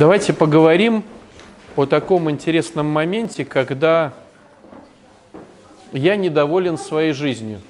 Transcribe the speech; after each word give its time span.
Давайте 0.00 0.32
поговорим 0.32 1.04
о 1.76 1.84
таком 1.84 2.30
интересном 2.30 2.86
моменте, 2.86 3.44
когда 3.44 4.14
я 5.92 6.16
недоволен 6.16 6.78
своей 6.78 7.12
жизнью 7.12 7.60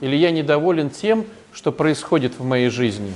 или 0.00 0.16
я 0.16 0.32
недоволен 0.32 0.90
тем, 0.90 1.24
что 1.52 1.70
происходит 1.70 2.40
в 2.40 2.44
моей 2.44 2.70
жизни. 2.70 3.14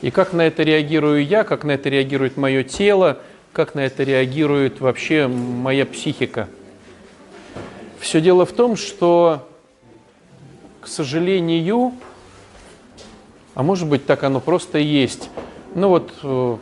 И 0.00 0.12
как 0.12 0.32
на 0.32 0.42
это 0.42 0.62
реагирую 0.62 1.26
я, 1.26 1.42
как 1.42 1.64
на 1.64 1.72
это 1.72 1.88
реагирует 1.88 2.36
мое 2.36 2.62
тело, 2.62 3.18
как 3.52 3.74
на 3.74 3.80
это 3.80 4.04
реагирует 4.04 4.80
вообще 4.80 5.26
моя 5.26 5.84
психика. 5.84 6.48
Все 7.98 8.20
дело 8.20 8.46
в 8.46 8.52
том, 8.52 8.76
что, 8.76 9.44
к 10.80 10.86
сожалению, 10.86 11.92
а 13.56 13.64
может 13.64 13.88
быть 13.88 14.06
так 14.06 14.22
оно 14.22 14.38
просто 14.38 14.78
есть. 14.78 15.30
Ну 15.74 15.88
вот 15.88 16.12
э, 16.22 16.56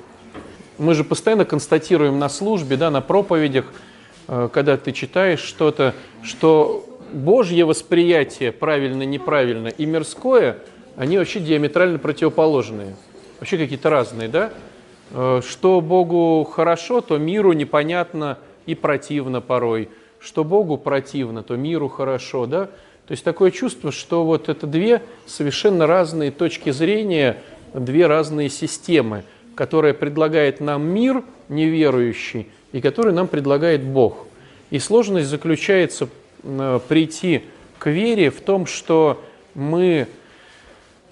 мы 0.78 0.94
же 0.94 1.04
постоянно 1.04 1.44
констатируем 1.44 2.18
на 2.18 2.28
службе, 2.28 2.76
да, 2.76 2.90
на 2.90 3.00
проповедях, 3.00 3.66
э, 4.28 4.48
когда 4.52 4.76
ты 4.76 4.92
читаешь 4.92 5.40
что-то, 5.40 5.94
что 6.22 6.84
Божье 7.12 7.64
восприятие 7.64 8.52
правильно-неправильно 8.52 9.68
и 9.68 9.84
мирское, 9.86 10.58
они 10.96 11.18
вообще 11.18 11.40
диаметрально 11.40 11.98
противоположные, 11.98 12.96
вообще 13.38 13.58
какие-то 13.58 13.90
разные, 13.90 14.28
да? 14.28 14.50
Э, 15.10 15.40
что 15.46 15.80
Богу 15.80 16.44
хорошо, 16.44 17.00
то 17.00 17.18
миру 17.18 17.52
непонятно 17.52 18.38
и 18.66 18.74
противно 18.74 19.40
порой. 19.40 19.88
Что 20.20 20.44
Богу 20.44 20.78
противно, 20.78 21.42
то 21.42 21.56
миру 21.56 21.88
хорошо, 21.88 22.46
да? 22.46 22.66
То 23.06 23.12
есть 23.12 23.24
такое 23.24 23.50
чувство, 23.50 23.90
что 23.90 24.24
вот 24.24 24.48
это 24.48 24.66
две 24.66 25.02
совершенно 25.26 25.86
разные 25.86 26.30
точки 26.30 26.70
зрения, 26.70 27.42
две 27.74 28.06
разные 28.06 28.48
системы, 28.48 29.24
которые 29.54 29.94
предлагает 29.94 30.60
нам 30.60 30.86
мир 30.86 31.22
неверующий 31.48 32.48
и 32.72 32.80
который 32.80 33.12
нам 33.12 33.28
предлагает 33.28 33.82
Бог. 33.82 34.26
И 34.70 34.78
сложность 34.78 35.28
заключается 35.28 36.08
э, 36.42 36.80
прийти 36.88 37.42
к 37.78 37.88
вере 37.88 38.30
в 38.30 38.40
том, 38.40 38.66
что 38.66 39.22
мы 39.54 40.08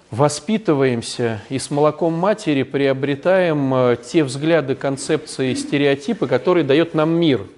воспитываемся 0.09 1.41
и 1.49 1.59
с 1.59 1.69
молоком 1.69 2.13
матери 2.13 2.63
приобретаем 2.63 3.73
э, 3.73 3.97
те 4.03 4.23
взгляды, 4.23 4.75
концепции, 4.75 5.53
стереотипы, 5.53 6.27
которые 6.27 6.63
дает 6.63 6.93
нам 6.93 7.11
мир– 7.11 7.41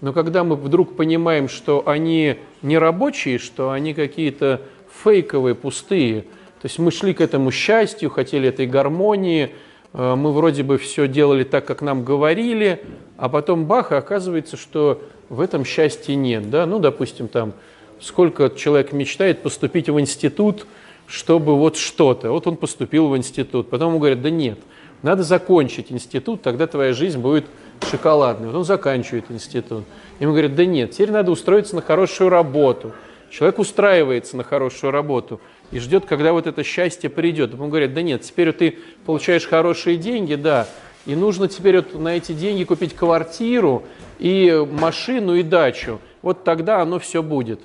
но 0.00 0.12
когда 0.12 0.44
мы 0.44 0.56
вдруг 0.56 0.96
понимаем, 0.96 1.48
что 1.48 1.86
они 1.86 2.36
не 2.62 2.78
рабочие, 2.78 3.38
что 3.38 3.70
они 3.70 3.92
какие-то 3.92 4.62
фейковые, 5.02 5.54
пустые, 5.54 6.22
то 6.22 6.66
есть 6.66 6.78
мы 6.78 6.90
шли 6.90 7.14
к 7.14 7.20
этому 7.20 7.50
счастью, 7.50 8.10
хотели 8.10 8.48
этой 8.48 8.66
гармонии, 8.66 9.50
мы 9.92 10.32
вроде 10.32 10.62
бы 10.62 10.78
все 10.78 11.08
делали 11.08 11.44
так, 11.44 11.64
как 11.64 11.82
нам 11.82 12.04
говорили, 12.04 12.82
а 13.16 13.28
потом 13.28 13.66
бах, 13.66 13.92
и 13.92 13.96
оказывается, 13.96 14.56
что 14.56 15.02
в 15.28 15.40
этом 15.40 15.64
счастья 15.64 16.14
нет. 16.14 16.48
Да? 16.50 16.66
Ну, 16.66 16.78
допустим, 16.78 17.28
там, 17.28 17.52
сколько 18.00 18.50
человек 18.50 18.92
мечтает 18.92 19.42
поступить 19.42 19.88
в 19.88 19.98
институт, 19.98 20.66
чтобы 21.06 21.56
вот 21.56 21.76
что-то. 21.76 22.30
Вот 22.30 22.46
он 22.46 22.56
поступил 22.56 23.08
в 23.08 23.16
институт. 23.16 23.68
Потом 23.68 23.90
ему 23.90 23.98
говорят, 23.98 24.22
да 24.22 24.30
нет, 24.30 24.58
надо 25.02 25.22
закончить 25.22 25.90
институт, 25.90 26.42
тогда 26.42 26.66
твоя 26.66 26.92
жизнь 26.92 27.18
будет 27.18 27.46
шоколадный. 27.90 28.48
Вот 28.48 28.56
он 28.56 28.64
заканчивает 28.64 29.24
институт. 29.30 29.84
Ему 30.20 30.32
говорят, 30.32 30.54
да 30.54 30.64
нет, 30.64 30.92
теперь 30.92 31.10
надо 31.10 31.30
устроиться 31.32 31.74
на 31.74 31.82
хорошую 31.82 32.30
работу. 32.30 32.92
Человек 33.30 33.58
устраивается 33.58 34.36
на 34.36 34.44
хорошую 34.44 34.90
работу 34.90 35.40
и 35.70 35.78
ждет, 35.78 36.06
когда 36.06 36.32
вот 36.32 36.46
это 36.46 36.62
счастье 36.64 37.10
придет. 37.10 37.52
Ему 37.52 37.68
говорят, 37.68 37.94
да 37.94 38.02
нет, 38.02 38.22
теперь 38.22 38.52
ты 38.52 38.78
получаешь 39.06 39.46
хорошие 39.46 39.96
деньги, 39.96 40.34
да, 40.34 40.66
и 41.06 41.14
нужно 41.14 41.48
теперь 41.48 41.76
вот 41.76 41.94
на 41.94 42.16
эти 42.16 42.32
деньги 42.32 42.64
купить 42.64 42.94
квартиру 42.94 43.84
и 44.18 44.66
машину 44.70 45.34
и 45.34 45.42
дачу. 45.42 46.00
Вот 46.22 46.44
тогда 46.44 46.82
оно 46.82 46.98
все 46.98 47.22
будет. 47.22 47.60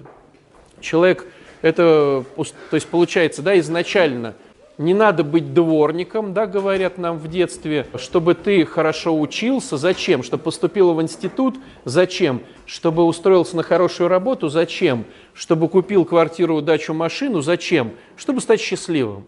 Человек, 0.80 1.25
это, 1.62 2.23
то 2.35 2.75
есть 2.75 2.88
получается, 2.88 3.41
да, 3.41 3.57
изначально– 3.59 4.35
не 4.78 4.94
надо 4.94 5.24
быть 5.24 5.53
дворником, 5.53 6.34
да, 6.34 6.47
говорят 6.47 6.97
нам 6.97 7.18
в 7.18 7.28
детстве, 7.30 7.88
чтобы 7.96 8.36
ты 8.36 8.66
хорошо 8.66 9.18
учился. 9.18 9.78
Зачем? 9.78 10.22
Чтобы 10.22 10.44
поступил 10.44 10.94
в 10.94 11.02
институт. 11.02 11.56
Зачем? 11.86 12.41
Чтобы 12.66 13.03
устроился 13.06 13.56
на 13.56 13.64
хорошую 13.64 14.09
работу. 14.09 14.50
Зачем? 14.50 15.06
Чтобы 15.34 15.69
купил 15.69 16.03
квартиру, 16.03 16.62
дачу, 16.62 16.94
машину. 16.94 17.41
Зачем? 17.41 17.91
Чтобы 18.18 18.41
стать 18.41 18.59
счастливым. 18.59 19.25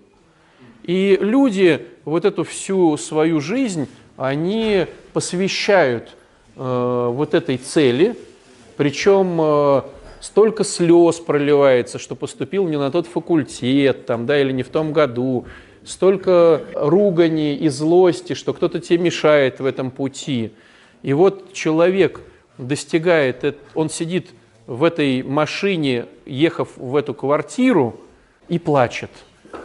И 0.84 1.18
люди 1.22 1.86
вот 2.03 2.25
эту 2.25 2.44
всю 2.44 2.97
свою 2.97 3.40
жизнь, 3.40 3.88
они 4.18 4.86
посвящают 5.13 6.16
э, 6.56 7.09
вот 7.13 7.34
этой 7.34 7.57
цели, 7.57 8.16
причем 8.78 9.38
э, 9.41 9.81
столько 10.19 10.63
слез 10.63 11.19
проливается, 11.19 12.00
что 12.00 12.16
поступил 12.16 12.67
не 12.67 12.78
на 12.78 12.91
тот 12.91 13.07
факультет, 13.07 14.05
там, 14.05 14.25
да, 14.25 14.39
или 14.39 14.51
не 14.51 14.63
в 14.63 14.69
том 14.69 14.94
году, 14.94 15.45
столько 15.85 16.61
ругани 16.73 17.55
и 17.55 17.69
злости, 17.69 18.33
что 18.33 18.53
кто-то 18.53 18.79
тебе 18.79 19.06
мешает 19.06 19.59
в 19.59 19.66
этом 19.66 19.91
пути. 19.91 20.51
И 21.03 21.13
вот 21.13 21.53
человек 21.53 22.22
достигает, 22.57 23.57
он 23.75 23.89
сидит 23.89 24.29
в 24.66 24.83
этой 24.83 25.23
машине, 25.23 26.06
ехав 26.25 26.69
в 26.75 26.95
эту 26.95 27.13
квартиру, 27.13 28.00
и 28.50 28.59
плачет, 28.59 29.11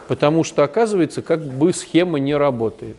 потому 0.07 0.43
что, 0.43 0.63
оказывается, 0.63 1.21
как 1.21 1.43
бы 1.43 1.73
схема 1.73 2.19
не 2.19 2.35
работает. 2.35 2.97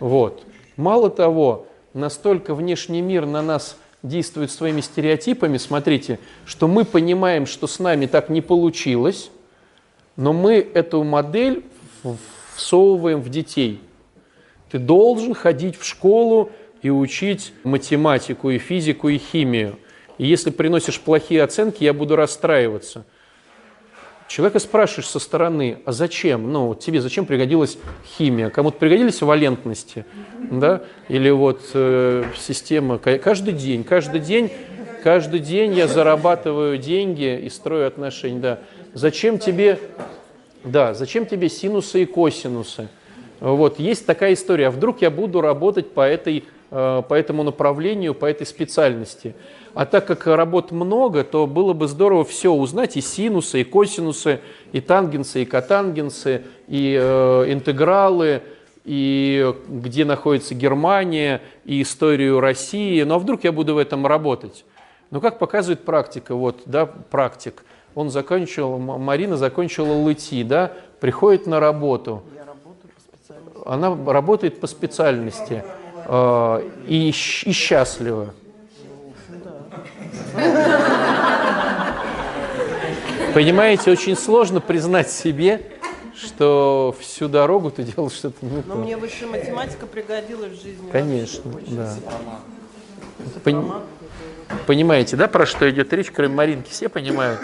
Вот. 0.00 0.42
Мало 0.76 1.10
того, 1.10 1.66
настолько 1.94 2.54
внешний 2.54 3.00
мир 3.00 3.26
на 3.26 3.42
нас 3.42 3.76
действует 4.02 4.50
своими 4.50 4.80
стереотипами, 4.80 5.56
смотрите, 5.58 6.18
что 6.46 6.68
мы 6.68 6.84
понимаем, 6.84 7.46
что 7.46 7.66
с 7.66 7.78
нами 7.78 8.06
так 8.06 8.28
не 8.28 8.40
получилось, 8.40 9.30
но 10.16 10.32
мы 10.32 10.54
эту 10.54 11.02
модель 11.04 11.64
всовываем 12.54 13.20
в 13.20 13.28
детей. 13.28 13.80
Ты 14.70 14.78
должен 14.78 15.34
ходить 15.34 15.76
в 15.76 15.84
школу 15.84 16.50
и 16.82 16.90
учить 16.90 17.52
математику, 17.64 18.50
и 18.50 18.58
физику, 18.58 19.08
и 19.08 19.18
химию. 19.18 19.78
И 20.18 20.26
если 20.26 20.50
приносишь 20.50 21.00
плохие 21.00 21.42
оценки, 21.42 21.84
я 21.84 21.92
буду 21.92 22.16
расстраиваться– 22.16 23.04
Человека 24.30 24.60
спрашиваешь 24.60 25.08
со 25.08 25.18
стороны, 25.18 25.78
а 25.84 25.90
зачем? 25.90 26.52
Ну, 26.52 26.76
тебе 26.76 27.00
зачем 27.00 27.26
пригодилась 27.26 27.78
химия? 28.16 28.48
Кому-то 28.48 28.78
пригодились 28.78 29.22
валентности, 29.22 30.06
да? 30.52 30.82
Или 31.08 31.30
вот 31.30 31.60
э, 31.74 32.22
система, 32.38 32.98
каждый 32.98 33.54
день, 33.54 33.82
каждый 33.82 34.20
день, 34.20 34.52
каждый 35.02 35.40
день 35.40 35.74
я 35.74 35.88
зарабатываю 35.88 36.78
деньги 36.78 37.40
и 37.40 37.48
строю 37.48 37.88
отношения, 37.88 38.38
да. 38.38 38.58
Зачем 38.94 39.36
тебе, 39.40 39.80
да, 40.62 40.94
зачем 40.94 41.26
тебе 41.26 41.48
синусы 41.48 42.04
и 42.04 42.06
косинусы? 42.06 42.86
Вот, 43.40 43.80
есть 43.80 44.06
такая 44.06 44.34
история, 44.34 44.68
а 44.68 44.70
вдруг 44.70 45.02
я 45.02 45.10
буду 45.10 45.40
работать 45.40 45.90
по, 45.90 46.02
этой, 46.02 46.44
э, 46.70 47.02
по 47.08 47.14
этому 47.14 47.42
направлению, 47.42 48.14
по 48.14 48.26
этой 48.26 48.46
специальности? 48.46 49.34
А 49.74 49.86
так 49.86 50.06
как 50.06 50.26
работ 50.26 50.72
много, 50.72 51.22
то 51.22 51.46
было 51.46 51.72
бы 51.72 51.86
здорово 51.86 52.24
все 52.24 52.52
узнать, 52.52 52.96
и 52.96 53.00
синусы, 53.00 53.60
и 53.60 53.64
косинусы, 53.64 54.40
и 54.72 54.80
тангенсы, 54.80 55.42
и 55.42 55.44
котангенсы, 55.44 56.42
и 56.66 56.98
э, 57.00 57.44
интегралы, 57.52 58.42
и 58.84 59.54
где 59.68 60.04
находится 60.04 60.54
Германия, 60.54 61.40
и 61.64 61.82
историю 61.82 62.40
России. 62.40 63.02
Ну 63.02 63.14
а 63.14 63.18
вдруг 63.18 63.44
я 63.44 63.52
буду 63.52 63.74
в 63.74 63.78
этом 63.78 64.06
работать? 64.06 64.64
Ну 65.10 65.20
как 65.20 65.38
показывает 65.38 65.84
практика, 65.84 66.34
вот, 66.34 66.62
да, 66.66 66.86
практик, 66.86 67.64
он 67.94 68.10
закончил, 68.10 68.78
Марина 68.78 69.36
закончила 69.36 70.08
ЛИТИ, 70.08 70.44
да, 70.44 70.72
приходит 71.00 71.46
на 71.46 71.60
работу. 71.60 72.22
Я 72.34 72.44
работаю 72.44 72.92
по 72.94 73.00
специальности. 73.00 73.62
Она 73.66 74.12
работает 74.12 74.60
по 74.60 74.66
специальности 74.66 75.64
э, 76.06 76.70
и, 76.86 77.08
и 77.08 77.52
счастлива. 77.52 78.34
Понимаете, 83.34 83.90
очень 83.90 84.16
сложно 84.16 84.60
признать 84.60 85.10
себе, 85.10 85.62
что 86.14 86.94
всю 86.98 87.28
дорогу 87.28 87.70
ты 87.70 87.84
делал 87.84 88.10
что-то 88.10 88.44
не 88.44 88.62
то. 88.62 88.68
Но 88.68 88.74
мне 88.76 88.96
высшая 88.96 89.26
математика 89.26 89.86
пригодилась 89.86 90.52
в 90.52 90.62
жизни. 90.62 90.90
Конечно, 90.90 91.52
да. 91.68 91.96
Пон... 93.44 93.82
Понимаете, 94.66 95.16
да, 95.16 95.28
про 95.28 95.46
что 95.46 95.70
идет 95.70 95.92
речь, 95.92 96.10
кроме 96.10 96.34
Маринки? 96.34 96.70
Все 96.70 96.88
понимают. 96.88 97.40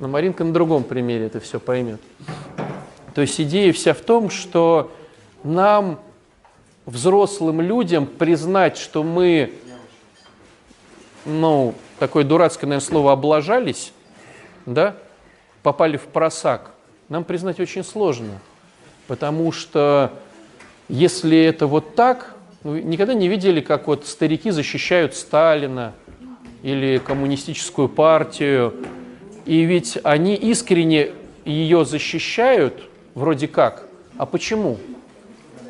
Но 0.00 0.08
Маринка 0.08 0.44
на 0.44 0.52
другом 0.52 0.84
примере 0.84 1.26
это 1.26 1.40
все 1.40 1.58
поймет. 1.58 2.00
То 3.14 3.20
есть 3.20 3.40
идея 3.40 3.72
вся 3.72 3.94
в 3.94 4.00
том, 4.00 4.30
что 4.30 4.92
нам, 5.44 6.00
взрослым 6.86 7.60
людям, 7.60 8.06
признать, 8.06 8.76
что 8.76 9.02
мы, 9.02 9.52
ну, 11.24 11.74
такое 11.98 12.24
дурацкое, 12.24 12.68
наверное, 12.68 12.86
слово 12.86 13.12
«облажались», 13.12 13.92
да, 14.66 14.96
попали 15.62 15.96
в 15.96 16.04
просак, 16.04 16.72
нам 17.08 17.24
признать 17.24 17.60
очень 17.60 17.84
сложно. 17.84 18.40
Потому 19.06 19.52
что 19.52 20.12
если 20.88 21.38
это 21.38 21.66
вот 21.66 21.94
так, 21.94 22.34
Вы 22.64 22.80
никогда 22.82 23.12
не 23.12 23.26
видели, 23.26 23.60
как 23.60 23.88
вот 23.88 24.06
старики 24.06 24.50
защищают 24.50 25.16
Сталина 25.16 25.94
или 26.62 26.98
коммунистическую 26.98 27.88
партию, 27.88 28.74
и 29.44 29.62
ведь 29.62 29.98
они 30.04 30.36
искренне 30.36 31.10
ее 31.44 31.84
защищают, 31.84 32.88
вроде 33.16 33.48
как. 33.48 33.88
А 34.16 34.26
почему? 34.26 34.78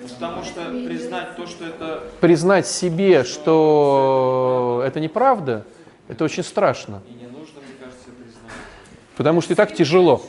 Потому 0.03 0.45
что 0.45 0.67
признать 0.67 1.35
то, 1.37 1.47
что 1.47 1.65
это... 1.65 2.03
Признать 2.21 2.67
себе, 2.67 3.25
что 3.25 4.83
это 4.87 5.01
неправда, 5.01 5.65
это 6.09 6.25
очень 6.25 6.43
страшно. 6.43 7.01
И 7.09 7.15
не 7.15 7.27
нужно, 7.27 7.61
мне 7.65 7.75
кажется, 7.81 8.11
признать. 8.11 8.53
Потому 9.17 9.41
что 9.41 9.53
и 9.53 9.57
так 9.57 9.75
тяжело. 9.75 10.23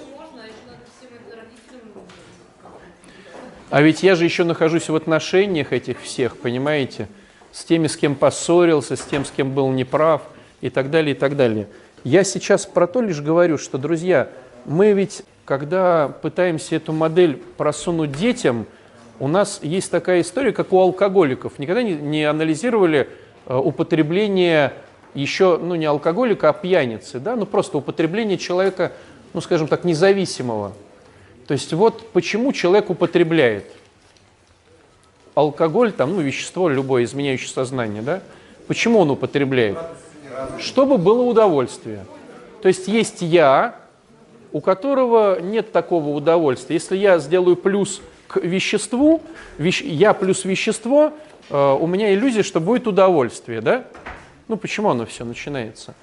А 3.70 3.82
ведь 3.82 4.04
я 4.04 4.14
же 4.14 4.24
еще 4.24 4.44
нахожусь 4.44 4.90
в 4.90 4.96
отношениях 4.96 5.74
этих 5.74 6.00
всех, 6.00 6.38
понимаете? 6.38 7.08
С 7.52 7.64
теми, 7.66 7.88
с 7.88 7.98
кем 7.98 8.14
поссорился, 8.14 8.96
с 8.96 9.02
тем, 9.02 9.26
с 9.26 9.32
кем 9.32 9.52
был 9.52 9.72
неправ 9.72 10.22
и 10.62 10.70
так 10.70 10.92
далее, 10.92 11.16
и 11.16 11.18
так 11.18 11.36
далее. 11.36 11.68
Я 12.04 12.24
сейчас 12.24 12.66
про 12.68 12.86
то 12.86 13.02
лишь 13.02 13.20
говорю, 13.20 13.58
что, 13.58 13.80
друзья, 13.80 14.30
мы 14.66 14.92
ведь, 14.92 15.24
когда 15.46 16.08
пытаемся 16.08 16.76
эту 16.76 16.94
модель 16.94 17.42
просунуть 17.58 18.12
детям, 18.12 18.68
у 19.20 19.28
нас 19.28 19.60
есть 19.64 19.90
такая 19.90 20.22
история, 20.22 20.52
как 20.52 20.72
у 20.72 20.80
алкоголиков. 20.80 21.58
Никогда 21.58 21.82
не, 21.82 21.94
не 21.94 22.26
анализировали 22.26 23.10
э, 23.48 23.56
употребление 23.56 24.74
еще, 25.14 25.58
ну 25.58 25.76
не 25.76 25.86
алкоголика, 25.86 26.50
а 26.50 26.54
пьяницы, 26.54 27.20
да, 27.20 27.36
ну 27.36 27.46
просто 27.46 27.78
употребление 27.78 28.38
человека, 28.38 28.92
ну 29.34 29.42
скажем 29.42 29.68
так, 29.68 29.84
независимого. 29.84 30.74
То 31.48 31.54
есть 31.54 31.74
вот 31.74 32.10
почему 32.12 32.54
человек 32.54 32.90
употребляет 32.90 33.66
алкоголь, 35.36 35.92
там, 35.92 36.14
ну 36.16 36.22
вещество 36.22 36.70
любое, 36.70 37.04
изменяющее 37.04 37.50
сознание, 37.50 38.02
да, 38.02 38.22
почему 38.68 39.00
он 39.00 39.12
употребляет? 39.12 39.78
Чтобы 40.60 40.98
было 40.98 41.22
удовольствие. 41.22 42.06
То 42.62 42.68
есть 42.68 42.88
есть 42.88 43.22
я, 43.22 43.76
у 44.52 44.62
которого 44.62 45.40
нет 45.40 45.72
такого 45.72 46.10
удовольствия. 46.10 46.76
Если 46.76 46.98
я 46.98 47.20
сделаю 47.20 47.56
плюс 47.56 48.02
к 48.28 48.38
веществу, 48.38 49.22
вещ, 49.58 49.82
я 49.82 50.14
плюс 50.14 50.46
вещество, 50.46 51.14
э, 51.50 51.78
у 51.80 51.86
меня 51.88 52.14
иллюзия, 52.14 52.42
что 52.42 52.60
будет 52.60 52.88
удовольствие, 52.88 53.62
да? 53.62 53.86
Ну, 54.48 54.58
почему 54.58 54.90
оно 54.90 55.06
все 55.06 55.26
начинается? 55.26 55.94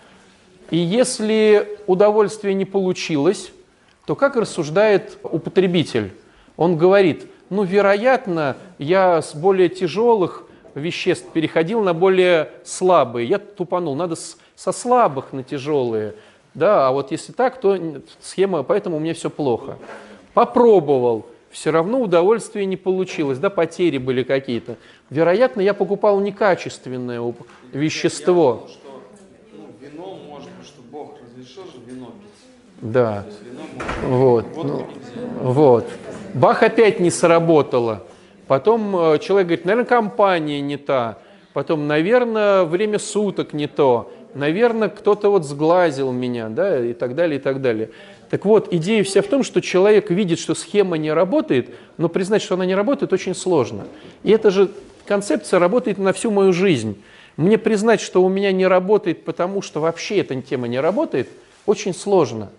И 0.70 0.76
если 0.76 1.78
удовольствие 1.86 2.54
не 2.54 2.64
получилось, 2.64 3.52
то 4.06 4.14
как 4.14 4.36
рассуждает 4.36 5.18
употребитель? 5.22 6.12
Он 6.56 6.76
говорит, 6.76 7.26
ну, 7.50 7.64
вероятно, 7.64 8.56
я 8.78 9.20
с 9.20 9.34
более 9.34 9.68
тяжелых 9.68 10.44
веществ 10.74 11.28
переходил 11.32 11.82
на 11.82 11.94
более 11.94 12.50
слабые. 12.64 13.28
Я 13.28 13.38
тупанул, 13.38 13.96
надо 13.96 14.14
с, 14.14 14.36
со 14.54 14.72
слабых 14.72 15.32
на 15.32 15.42
тяжелые. 15.42 16.14
Да, 16.54 16.88
а 16.88 16.92
вот 16.92 17.10
если 17.10 17.32
так, 17.32 17.60
то 17.60 17.78
схема, 18.20 18.62
поэтому 18.62 18.96
у 18.96 19.00
меня 19.00 19.14
все 19.14 19.30
плохо. 19.30 19.78
Попробовал, 20.34 21.26
все 21.50 21.70
равно 21.70 22.00
удовольствия 22.00 22.64
не 22.64 22.76
получилось, 22.76 23.38
да, 23.38 23.50
потери 23.50 23.98
были 23.98 24.22
какие-то. 24.22 24.76
Вероятно, 25.10 25.60
я 25.60 25.74
покупал 25.74 26.20
некачественное 26.20 27.20
вещество. 27.72 28.32
Я 28.32 28.54
думал, 28.54 28.68
что 28.68 29.02
ну, 29.52 29.68
вино, 29.80 30.18
может 30.28 30.50
быть, 30.52 30.66
что 30.66 30.82
Бог 30.90 31.16
разрешил 31.20 31.64
же 31.64 31.78
вино 31.84 32.06
пить. 32.06 32.30
Да. 32.80 33.24
Вот. 34.04 34.46
водку 34.46 34.64
ну, 34.64 34.86
вот. 35.40 35.86
Бах 36.34 36.62
опять 36.62 37.00
не 37.00 37.10
сработало. 37.10 38.04
Потом 38.46 38.96
э, 38.96 39.18
человек 39.18 39.48
говорит, 39.48 39.64
наверное, 39.64 39.88
компания 39.88 40.60
не 40.60 40.76
та. 40.76 41.18
Потом, 41.52 41.88
наверное, 41.88 42.64
время 42.64 42.98
суток 43.00 43.52
не 43.52 43.66
то. 43.66 44.12
Наверное, 44.34 44.88
кто-то 44.88 45.30
вот 45.30 45.44
сглазил 45.44 46.12
меня, 46.12 46.48
да, 46.48 46.84
и 46.84 46.92
так 46.92 47.16
далее, 47.16 47.40
и 47.40 47.42
так 47.42 47.60
далее. 47.60 47.90
Так 48.30 48.44
вот, 48.44 48.72
идея 48.72 49.02
вся 49.02 49.22
в 49.22 49.26
том, 49.26 49.42
что 49.42 49.60
человек 49.60 50.10
видит, 50.10 50.38
что 50.38 50.54
схема 50.54 50.96
не 50.96 51.12
работает, 51.12 51.70
но 51.98 52.08
признать, 52.08 52.42
что 52.42 52.54
она 52.54 52.64
не 52.64 52.76
работает, 52.76 53.12
очень 53.12 53.34
сложно. 53.34 53.88
И 54.22 54.30
эта 54.30 54.50
же 54.52 54.70
концепция 55.04 55.58
работает 55.58 55.98
на 55.98 56.12
всю 56.12 56.30
мою 56.30 56.52
жизнь. 56.52 57.02
Мне 57.36 57.58
признать, 57.58 58.00
что 58.00 58.22
у 58.22 58.28
меня 58.28 58.52
не 58.52 58.66
работает, 58.66 59.24
потому 59.24 59.62
что 59.62 59.80
вообще 59.80 60.18
эта 60.18 60.40
тема 60.42 60.68
не 60.68 60.78
работает, 60.78 61.28
очень 61.66 61.92
сложно. 61.92 62.50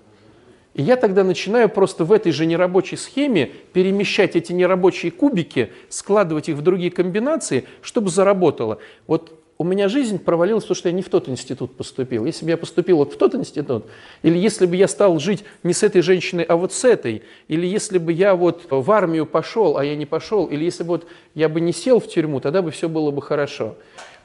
И 0.73 0.81
я 0.81 0.97
тогда 0.97 1.23
начинаю 1.23 1.69
просто 1.69 2.03
в 2.03 2.11
этой 2.11 2.33
же 2.33 2.45
нерабочей 2.45 2.97
схеме 2.97 3.51
перемещать 3.71 4.35
эти 4.35 4.51
нерабочие 4.51 5.11
кубики, 5.11 5.71
складывать 5.89 6.49
их 6.49 6.55
в 6.55 6.61
другие 6.61 6.91
комбинации, 6.91 7.65
чтобы 7.81 8.09
заработало. 8.09 8.79
Вот 9.07 9.40
у 9.61 9.63
меня 9.63 9.89
жизнь 9.89 10.17
провалилась, 10.17 10.63
потому 10.63 10.75
что 10.75 10.89
я 10.89 10.95
не 10.95 11.03
в 11.03 11.09
тот 11.09 11.29
институт 11.29 11.77
поступил. 11.77 12.25
Если 12.25 12.45
бы 12.45 12.49
я 12.49 12.57
поступил 12.57 12.97
вот 12.97 13.13
в 13.13 13.17
тот 13.17 13.35
институт, 13.35 13.85
или 14.23 14.35
если 14.35 14.65
бы 14.65 14.75
я 14.75 14.87
стал 14.87 15.19
жить 15.19 15.43
не 15.61 15.73
с 15.73 15.83
этой 15.83 16.01
женщиной, 16.01 16.43
а 16.45 16.55
вот 16.55 16.73
с 16.73 16.83
этой, 16.83 17.21
или 17.47 17.67
если 17.67 17.99
бы 17.99 18.11
я 18.11 18.33
вот 18.33 18.65
в 18.71 18.91
армию 18.91 19.27
пошел, 19.27 19.77
а 19.77 19.85
я 19.85 19.95
не 19.95 20.07
пошел, 20.07 20.47
или 20.47 20.63
если 20.63 20.81
бы 20.81 20.89
вот 20.89 21.07
я 21.35 21.47
бы 21.47 21.61
не 21.61 21.73
сел 21.73 21.99
в 21.99 22.07
тюрьму, 22.07 22.39
тогда 22.39 22.63
бы 22.63 22.71
все 22.71 22.89
было 22.89 23.11
бы 23.11 23.21
хорошо. 23.21 23.75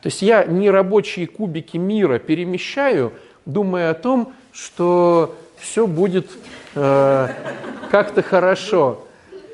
То 0.01 0.07
есть 0.07 0.23
я 0.23 0.43
нерабочие 0.47 1.27
кубики 1.27 1.77
мира 1.77 2.19
перемещаю, 2.19 3.13
думая 3.45 3.91
о 3.91 3.95
том, 3.95 4.33
что 4.53 5.37
все 5.59 5.87
будет 5.87 6.31
э, 6.75 7.29
как-то 7.91 8.23
хорошо. 8.23 9.03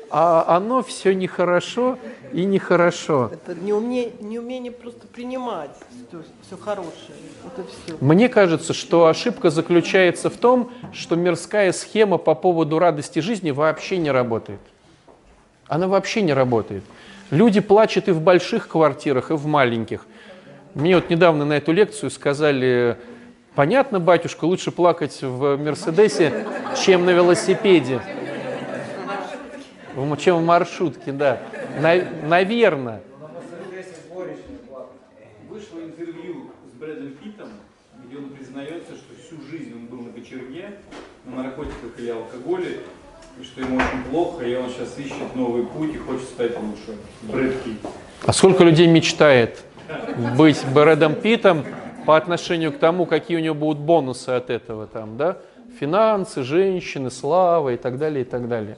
А 0.09 0.45
оно 0.47 0.81
все 0.81 1.13
нехорошо 1.13 1.99
и 2.33 2.45
нехорошо. 2.45 3.29
Это 3.31 3.55
неумение, 3.55 4.11
неумение 4.19 4.71
просто 4.71 5.07
принимать 5.07 5.71
все, 6.09 6.23
все 6.45 6.57
хорошее. 6.57 6.91
И 7.57 7.61
все. 7.85 7.97
Мне 8.01 8.27
кажется, 8.27 8.73
что 8.73 9.07
ошибка 9.07 9.49
заключается 9.49 10.29
в 10.29 10.37
том, 10.37 10.71
что 10.91 11.15
мирская 11.15 11.71
схема 11.71 12.17
по 12.17 12.35
поводу 12.35 12.79
радости 12.79 13.19
жизни 13.19 13.51
вообще 13.51 13.97
не 13.97 14.11
работает. 14.11 14.59
Она 15.67 15.87
вообще 15.87 16.21
не 16.21 16.33
работает. 16.33 16.83
Люди 17.29 17.61
плачут 17.61 18.07
и 18.07 18.11
в 18.11 18.21
больших 18.21 18.67
квартирах, 18.67 19.31
и 19.31 19.35
в 19.35 19.45
маленьких. 19.45 20.05
Мне 20.73 20.95
вот 20.95 21.09
недавно 21.09 21.45
на 21.45 21.53
эту 21.53 21.71
лекцию 21.71 22.09
сказали, 22.09 22.97
понятно, 23.55 23.99
батюшка, 23.99 24.45
лучше 24.45 24.71
плакать 24.71 25.19
в 25.21 25.57
Мерседесе, 25.57 26.45
чем 26.83 27.05
на 27.05 27.11
велосипеде. 27.11 28.01
Чем 30.19 30.37
в 30.37 30.45
маршрутке, 30.45 31.11
да. 31.11 31.39
наверное. 32.23 33.01
Вышло 35.49 35.79
интервью 35.83 36.51
с 36.65 36.79
Брэдом 36.79 37.11
Питтом, 37.21 37.49
где 38.05 38.17
он 38.17 38.29
признается, 38.29 38.95
что 38.95 39.13
всю 39.21 39.41
жизнь 39.49 39.73
он 39.75 39.85
был 39.85 40.05
на 40.05 40.11
кочерге, 40.11 40.71
на 41.25 41.43
наркотиках 41.43 41.97
или 41.99 42.09
алкоголе, 42.09 42.79
и 43.39 43.43
что 43.43 43.61
ему 43.61 43.77
очень 43.77 44.03
плохо, 44.09 44.43
и 44.45 44.55
он 44.55 44.69
сейчас 44.69 44.97
ищет 44.97 45.35
новый 45.35 45.65
путь 45.65 45.93
и 45.93 45.97
хочет 45.97 46.27
стать 46.27 46.57
лучше. 46.59 46.97
Брэд 47.23 47.61
Питт. 47.61 47.79
А 48.25 48.33
сколько 48.33 48.63
людей 48.63 48.87
мечтает 48.87 49.63
быть 50.37 50.63
Брэдом 50.73 51.15
Питтом 51.15 51.63
по 52.05 52.17
отношению 52.17 52.71
к 52.71 52.79
тому, 52.79 53.05
какие 53.05 53.37
у 53.37 53.41
него 53.41 53.55
будут 53.55 53.79
бонусы 53.79 54.29
от 54.29 54.49
этого 54.49 54.87
там, 54.87 55.17
да? 55.17 55.37
Финансы, 55.79 56.43
женщины, 56.43 57.09
слава 57.09 57.73
и 57.73 57.77
так 57.77 57.97
далее, 57.97 58.21
и 58.21 58.27
так 58.27 58.47
далее. 58.47 58.77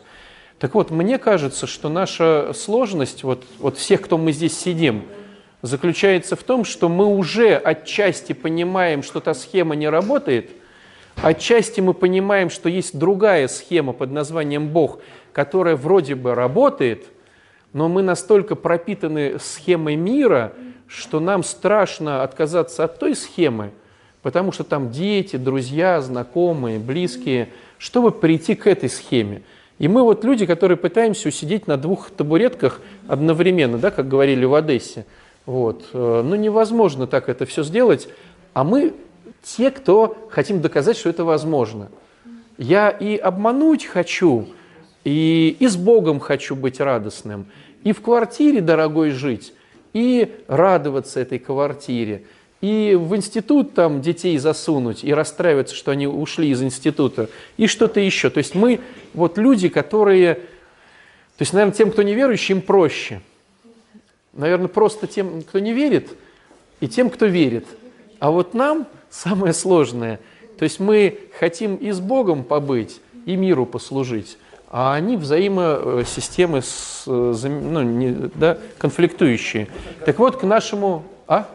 Так 0.60 0.74
вот, 0.74 0.90
мне 0.90 1.18
кажется, 1.18 1.68
что 1.68 1.90
наша 1.90 2.52
сложность, 2.54 3.24
вот, 3.24 3.44
вот 3.60 3.78
всех, 3.78 4.02
кто 4.02 4.18
мы 4.18 4.32
здесь 4.32 4.58
сидим, 4.58 5.04
заключается 5.62 6.36
в 6.36 6.44
том, 6.44 6.64
что 6.64 6.88
мы 6.88 7.06
уже 7.06 7.56
отчасти 7.56 8.34
понимаем, 8.34 9.04
что 9.04 9.20
та 9.20 9.34
схема 9.34 9.76
не 9.76 9.90
работает, 9.90 10.52
отчасти 11.18 11.82
мы 11.82 11.94
понимаем, 11.94 12.50
что 12.50 12.70
есть 12.70 12.98
другая 12.98 13.48
схема 13.48 13.92
под 13.92 14.12
названием 14.12 14.70
Бог, 14.70 15.00
которая 15.34 15.76
вроде 15.76 16.16
бы 16.16 16.36
работает, 16.36 17.08
но 17.74 17.90
мы 17.90 18.02
настолько 18.02 18.56
пропитаны 18.56 19.38
схемой 19.40 19.98
мира, 19.98 20.54
что 20.88 21.20
нам 21.20 21.44
страшно 21.44 22.24
отказаться 22.24 22.86
от 22.86 23.00
той 23.00 23.16
схемы, 23.16 23.72
потому 24.22 24.54
что 24.54 24.64
там 24.64 24.92
дети, 24.92 25.36
друзья, 25.36 26.00
знакомые, 26.00 26.80
близкие, 26.80 27.50
чтобы 27.78 28.12
прийти 28.12 28.56
к 28.56 28.68
этой 28.68 28.88
схеме. 28.88 29.42
И 29.78 29.88
мы 29.88 30.04
вот 30.04 30.24
люди, 30.24 30.46
которые 30.46 30.78
пытаемся 30.78 31.28
усидеть 31.28 31.68
на 31.68 31.78
двух 31.78 32.10
табуретках 32.10 32.80
одновременно, 33.08 33.78
да, 33.78 33.92
как 33.92 34.08
говорили 34.08 34.46
в 34.46 34.56
Одессе. 34.56 35.06
Вот. 35.46 35.90
Э, 35.94 36.22
Ну, 36.24 36.36
невозможно 36.36 37.08
так 37.08 37.28
это 37.30 37.46
все 37.46 37.64
сделать, 37.64 38.08
а 38.54 38.64
мы 38.64 38.94
те, 39.44 39.72
кто 39.72 40.28
хотим 40.30 40.62
доказать, 40.62 40.98
что 40.98 41.10
это 41.10 41.24
возможно. 41.24 41.90
Я 42.58 42.90
и 42.90 43.18
обмануть 43.18 43.86
хочу, 43.86 44.48
и, 45.04 45.56
и 45.60 45.68
с 45.68 45.76
Богом 45.76 46.20
хочу 46.20 46.56
быть 46.56 46.80
радостным, 46.80 47.48
и 47.84 47.92
в 47.92 48.02
квартире 48.02 48.62
дорогой 48.62 49.12
жить, 49.12 49.54
и 49.94 50.34
радоваться 50.48 51.20
этой 51.20 51.38
квартире, 51.38 52.26
и 52.66 52.96
в 52.96 53.16
институт 53.16 53.76
там 53.76 54.02
детей 54.02 54.36
засунуть, 54.40 55.04
и 55.04 55.14
расстраиваться, 55.14 55.76
что 55.76 55.92
они 55.92 56.08
ушли 56.08 56.50
из 56.50 56.64
института, 56.64 57.30
и 57.58 57.68
что-то 57.68 58.00
еще. 58.00 58.32
То 58.32 58.40
есть 58.40 58.56
мы 58.56 58.80
вот 59.14 59.38
люди, 59.38 59.70
которые... 59.70 60.34
То 60.34 61.42
есть, 61.42 61.54
наверное, 61.54 61.76
тем, 61.76 61.92
кто 61.92 62.02
неверующий, 62.02 62.56
им 62.56 62.62
проще. 62.62 63.22
наверное, 64.34 64.68
просто 64.68 65.06
тем, 65.06 65.44
кто 65.44 65.60
не 65.60 65.74
верит, 65.74 66.10
и 66.80 66.88
тем, 66.88 67.12
кто 67.12 67.28
верит. 67.28 67.68
А 68.18 68.32
вот 68.32 68.56
нам 68.56 68.88
самое 69.12 69.54
сложное. 69.54 70.20
То 70.58 70.64
есть 70.64 70.80
мы 70.80 71.20
хотим 71.38 71.76
и 71.76 71.92
с 71.92 72.00
Богом 72.00 72.44
побыть, 72.44 73.00
и 73.28 73.36
миру 73.36 73.68
послужить, 73.68 74.40
а 74.72 74.96
они 74.96 75.18
взаимосистемы 75.18 76.64
с, 76.64 77.04
ну, 77.06 77.84
не, 77.84 78.12
да, 78.34 78.58
конфликтующие. 78.80 79.68
Так 80.04 80.18
вот, 80.18 80.38
к 80.38 80.44
нашему... 80.44 81.04
А? 81.28 81.48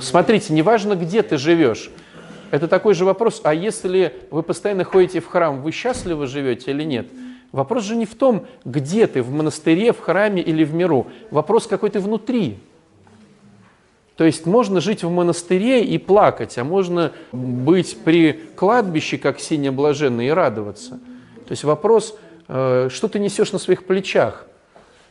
Смотрите, 0.00 0.52
неважно, 0.52 0.94
где 0.94 1.22
ты 1.22 1.36
живешь. 1.36 1.90
Это 2.50 2.66
такой 2.66 2.94
же 2.94 3.04
вопрос, 3.04 3.40
а 3.44 3.54
если 3.54 4.14
вы 4.30 4.42
постоянно 4.42 4.84
ходите 4.84 5.20
в 5.20 5.26
храм, 5.26 5.62
вы 5.62 5.70
счастливо 5.70 6.26
живете 6.26 6.72
или 6.72 6.82
нет? 6.82 7.08
Вопрос 7.52 7.84
же 7.84 7.96
не 7.96 8.06
в 8.06 8.14
том, 8.14 8.46
где 8.64 9.06
ты, 9.06 9.22
в 9.22 9.30
монастыре, 9.30 9.92
в 9.92 10.00
храме 10.00 10.42
или 10.42 10.64
в 10.64 10.74
миру. 10.74 11.06
Вопрос, 11.30 11.66
какой 11.66 11.90
ты 11.90 12.00
внутри. 12.00 12.58
То 14.16 14.24
есть 14.24 14.46
можно 14.46 14.80
жить 14.80 15.02
в 15.02 15.10
монастыре 15.10 15.82
и 15.82 15.98
плакать, 15.98 16.58
а 16.58 16.64
можно 16.64 17.12
быть 17.32 17.96
при 18.04 18.32
кладбище, 18.54 19.18
как 19.18 19.40
синя 19.40 19.72
блаженная, 19.72 20.26
и 20.26 20.30
радоваться. 20.30 21.00
То 21.46 21.52
есть 21.52 21.64
вопрос, 21.64 22.18
э, 22.46 22.88
что 22.90 23.08
ты 23.08 23.18
несешь 23.18 23.52
на 23.52 23.58
своих 23.58 23.84
плечах. 23.84 24.46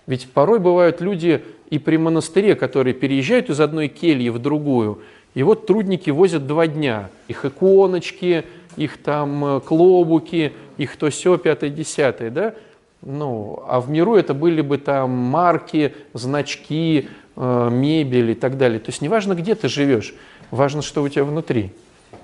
Ведь 0.09 0.27
порой 0.27 0.57
бывают 0.57 1.01
люди 1.01 1.43
и 1.69 1.77
при 1.77 1.97
монастыре, 1.97 2.55
которые 2.55 2.95
переезжают 2.95 3.51
из 3.51 3.59
одной 3.59 3.89
кельи 3.89 4.29
в 4.29 4.39
другую, 4.39 5.03
и 5.35 5.43
вот 5.43 5.67
трудники 5.67 6.09
возят 6.09 6.47
два 6.47 6.65
дня. 6.65 7.11
Их 7.27 7.45
иконочки, 7.45 8.43
их 8.75 8.97
там 8.97 9.45
э, 9.45 9.59
клобуки, 9.59 10.53
их 10.77 10.97
то 10.97 11.11
все 11.11 11.37
пятое, 11.37 11.69
десятое, 11.69 12.31
да? 12.31 12.55
Ну, 13.03 13.61
а 13.67 13.79
в 13.79 13.91
миру 13.91 14.15
это 14.15 14.33
были 14.33 14.61
бы 14.61 14.79
там 14.79 15.11
марки, 15.11 15.93
значки, 16.13 17.07
э, 17.35 17.69
мебель 17.71 18.31
и 18.31 18.35
так 18.35 18.57
далее. 18.57 18.79
То 18.79 18.89
есть 18.89 19.03
неважно, 19.03 19.35
где 19.35 19.53
ты 19.53 19.67
живешь, 19.69 20.15
важно, 20.49 20.81
что 20.81 21.03
у 21.03 21.07
тебя 21.07 21.23
внутри. 21.23 21.71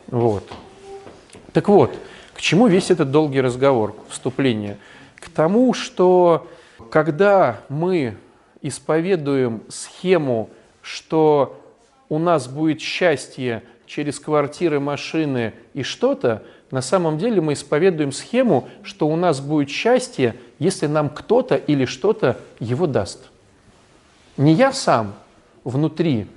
Вот. 0.08 0.44
Так 1.54 1.70
вот, 1.70 1.96
к 2.34 2.42
чему 2.42 2.65
весь 2.65 2.89
этот 2.89 3.12
долгий 3.12 3.42
разговор, 3.42 3.96
вступление? 4.10 4.77
К 5.18 5.30
тому, 5.30 5.75
что 5.75 6.48
когда 6.89 7.62
мы 7.70 8.18
исповедуем 8.62 9.63
схему, 9.70 10.50
что 10.82 11.62
у 12.10 12.20
нас 12.20 12.48
будет 12.48 12.82
счастье 12.82 13.63
через 13.86 14.20
квартиры, 14.20 14.80
машины 14.80 15.54
и 15.74 15.84
что-то, 15.84 16.44
на 16.72 16.82
самом 16.82 17.18
деле 17.18 17.42
мы 17.42 17.54
исповедуем 17.54 18.12
схему, 18.12 18.68
что 18.84 19.08
у 19.08 19.15
нас 19.15 19.39
будет 19.39 19.70
счастье, 19.70 20.36
если 20.60 20.88
нам 20.88 21.10
кто-то 21.10 21.56
или 21.56 21.86
что-то 21.86 22.39
его 22.60 22.88
даст. 22.88 23.30
Не 24.38 24.54
я 24.54 24.74
сам 24.74 25.13
внутри 25.63 26.27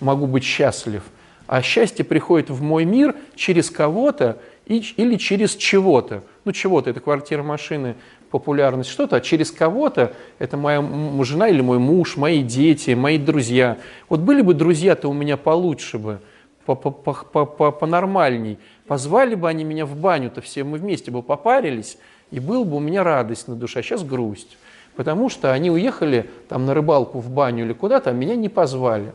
могу 0.00 0.26
быть 0.26 0.44
счастлив, 0.44 1.02
а 1.46 1.62
счастье 1.62 2.04
приходит 2.04 2.50
в 2.50 2.60
мой 2.60 2.84
мир 2.84 3.16
через 3.34 3.70
кого-то 3.70 4.38
или 4.66 5.16
через 5.16 5.56
чего-то. 5.56 6.22
Ну, 6.44 6.52
чего-то, 6.52 6.90
это 6.90 7.00
квартира, 7.00 7.42
машины, 7.42 7.96
популярность, 8.30 8.90
что-то, 8.90 9.16
а 9.16 9.20
через 9.20 9.50
кого-то, 9.50 10.12
это 10.38 10.56
моя 10.56 10.82
жена 11.24 11.48
или 11.48 11.60
мой 11.60 11.78
муж, 11.78 12.16
мои 12.16 12.42
дети, 12.42 12.92
мои 12.92 13.18
друзья. 13.18 13.78
Вот 14.08 14.20
были 14.20 14.42
бы 14.42 14.54
друзья-то 14.54 15.08
у 15.08 15.12
меня 15.12 15.36
получше 15.36 15.98
бы, 15.98 16.20
понормальней. 16.64 18.58
Позвали 18.86 19.34
бы 19.34 19.48
они 19.48 19.64
меня 19.64 19.86
в 19.86 19.96
баню-то, 19.96 20.40
все 20.40 20.64
мы 20.64 20.78
вместе 20.78 21.10
бы 21.10 21.22
попарились, 21.22 21.98
и 22.30 22.40
был 22.40 22.64
бы 22.64 22.76
у 22.76 22.80
меня 22.80 23.04
радость 23.04 23.48
на 23.48 23.54
душе, 23.54 23.80
а 23.80 23.82
сейчас 23.82 24.02
грусть. 24.02 24.56
Потому 24.96 25.28
что 25.28 25.52
они 25.52 25.70
уехали 25.70 26.28
там 26.48 26.66
на 26.66 26.74
рыбалку 26.74 27.20
в 27.20 27.30
баню 27.30 27.64
или 27.64 27.72
куда-то, 27.72 28.10
а 28.10 28.12
меня 28.12 28.34
не 28.36 28.48
позвали. 28.48 29.12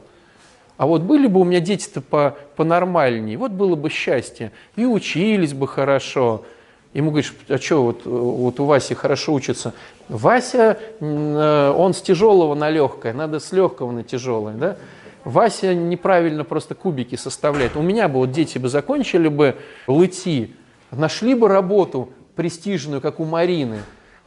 А 0.77 0.87
вот 0.87 1.01
были 1.01 1.27
бы 1.27 1.41
у 1.41 1.43
меня 1.43 1.59
дети-то 1.59 2.01
по, 2.01 2.35
понормальнее, 2.55 3.37
вот 3.37 3.51
было 3.51 3.75
бы 3.75 3.89
счастье. 3.89 4.51
И 4.75 4.85
учились 4.85 5.53
бы 5.53 5.67
хорошо, 5.67 6.45
Ему 6.93 7.09
говоришь, 7.09 7.33
а 7.49 7.57
что, 7.57 7.83
вот, 7.83 8.05
вот 8.05 8.59
у 8.59 8.65
Васи 8.65 8.93
хорошо 8.93 9.33
учится. 9.33 9.73
Вася, 10.09 10.77
э, 10.99 11.73
он 11.75 11.93
с 11.93 12.01
тяжелого 12.01 12.53
на 12.53 12.69
легкое, 12.69 13.13
надо 13.13 13.39
с 13.39 13.51
легкого 13.51 13.91
на 13.91 14.03
тяжелое, 14.03 14.53
да? 14.53 14.77
Вася 15.23 15.73
неправильно 15.73 16.43
просто 16.43 16.75
кубики 16.75 17.15
составляет. 17.15 17.75
У 17.75 17.81
меня 17.81 18.07
бы 18.07 18.19
вот 18.19 18.31
дети 18.31 18.57
бы 18.57 18.69
закончили 18.69 19.27
бы 19.27 19.55
ЛТИ, 19.87 20.53
нашли 20.91 21.33
бы 21.33 21.47
работу 21.47 22.09
престижную, 22.35 23.01
как 23.01 23.19
у 23.19 23.25
Марины, 23.25 23.79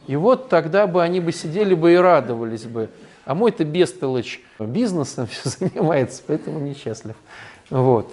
и 0.07 0.15
вот 0.15 0.49
тогда 0.49 0.87
бы 0.87 1.03
они 1.03 1.19
бы 1.19 1.31
сидели 1.31 1.73
бы 1.73 1.93
и 1.93 1.95
радовались 1.95 2.63
бы. 2.63 2.89
А 3.25 3.35
мой-то 3.35 3.63
бестолочь 3.63 4.41
бизнесом 4.59 5.27
все 5.27 5.49
занимается, 5.49 6.21
поэтому 6.25 6.59
несчастлив. 6.59 7.15
Вот. 7.69 8.11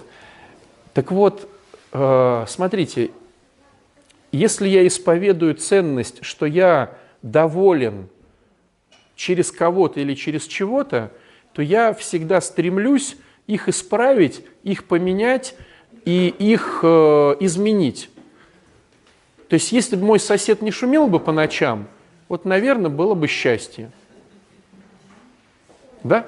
Так 0.93 1.11
вот, 1.11 1.49
э, 1.91 2.45
смотрите, 2.47 3.11
если 4.35 4.67
я 4.67 4.85
исповедую 4.85 5.55
ценность, 5.55 6.23
что 6.23 6.45
я 6.45 6.97
доволен 7.21 8.09
через 9.15 9.49
кого-то 9.51 10.01
или 10.01 10.13
через 10.13 10.45
чего-то, 10.45 11.11
то 11.53 11.61
я 11.61 11.93
всегда 11.93 12.41
стремлюсь 12.41 13.15
их 13.47 13.69
исправить, 13.69 14.43
их 14.63 14.85
поменять 14.85 15.55
и 16.03 16.27
их 16.27 16.81
э, 16.83 17.35
изменить. 17.39 18.09
То 19.47 19.53
есть, 19.53 19.71
если 19.71 19.95
бы 19.95 20.03
мой 20.03 20.19
сосед 20.19 20.61
не 20.61 20.71
шумел 20.71 21.07
бы 21.07 21.19
по 21.19 21.31
ночам, 21.31 21.87
вот, 22.27 22.43
наверное, 22.43 22.89
было 22.89 23.13
бы 23.13 23.27
счастье. 23.27 23.89
Да? 26.03 26.27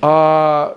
А 0.00 0.76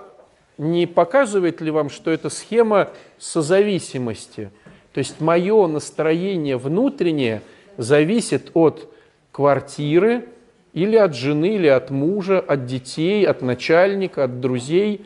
не 0.56 0.86
показывает 0.86 1.60
ли 1.60 1.72
вам, 1.72 1.90
что 1.90 2.12
это 2.12 2.30
схема 2.30 2.90
созависимости– 3.18 4.52
то 4.94 4.98
есть 4.98 5.20
мое 5.20 5.66
настроение 5.66 6.56
внутреннее 6.56 7.42
зависит 7.76 8.52
от 8.54 8.88
квартиры 9.32 10.26
или 10.72 10.94
от 10.94 11.16
жены, 11.16 11.56
или 11.56 11.66
от 11.66 11.90
мужа, 11.90 12.38
от 12.38 12.66
детей, 12.66 13.26
от 13.26 13.42
начальника, 13.42 14.24
от 14.24 14.40
друзей. 14.40 15.04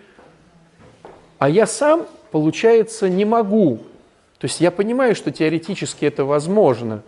А 1.39 1.49
я 1.49 1.67
сам, 1.67 2.07
получается, 2.31 3.09
не 3.09 3.25
могу. 3.25 3.79
То 4.39 4.45
есть 4.45 4.61
я 4.61 4.71
понимаю, 4.71 5.15
что 5.15 5.31
теоретически 5.31 6.05
это 6.05 6.27
возможно, 6.27 7.03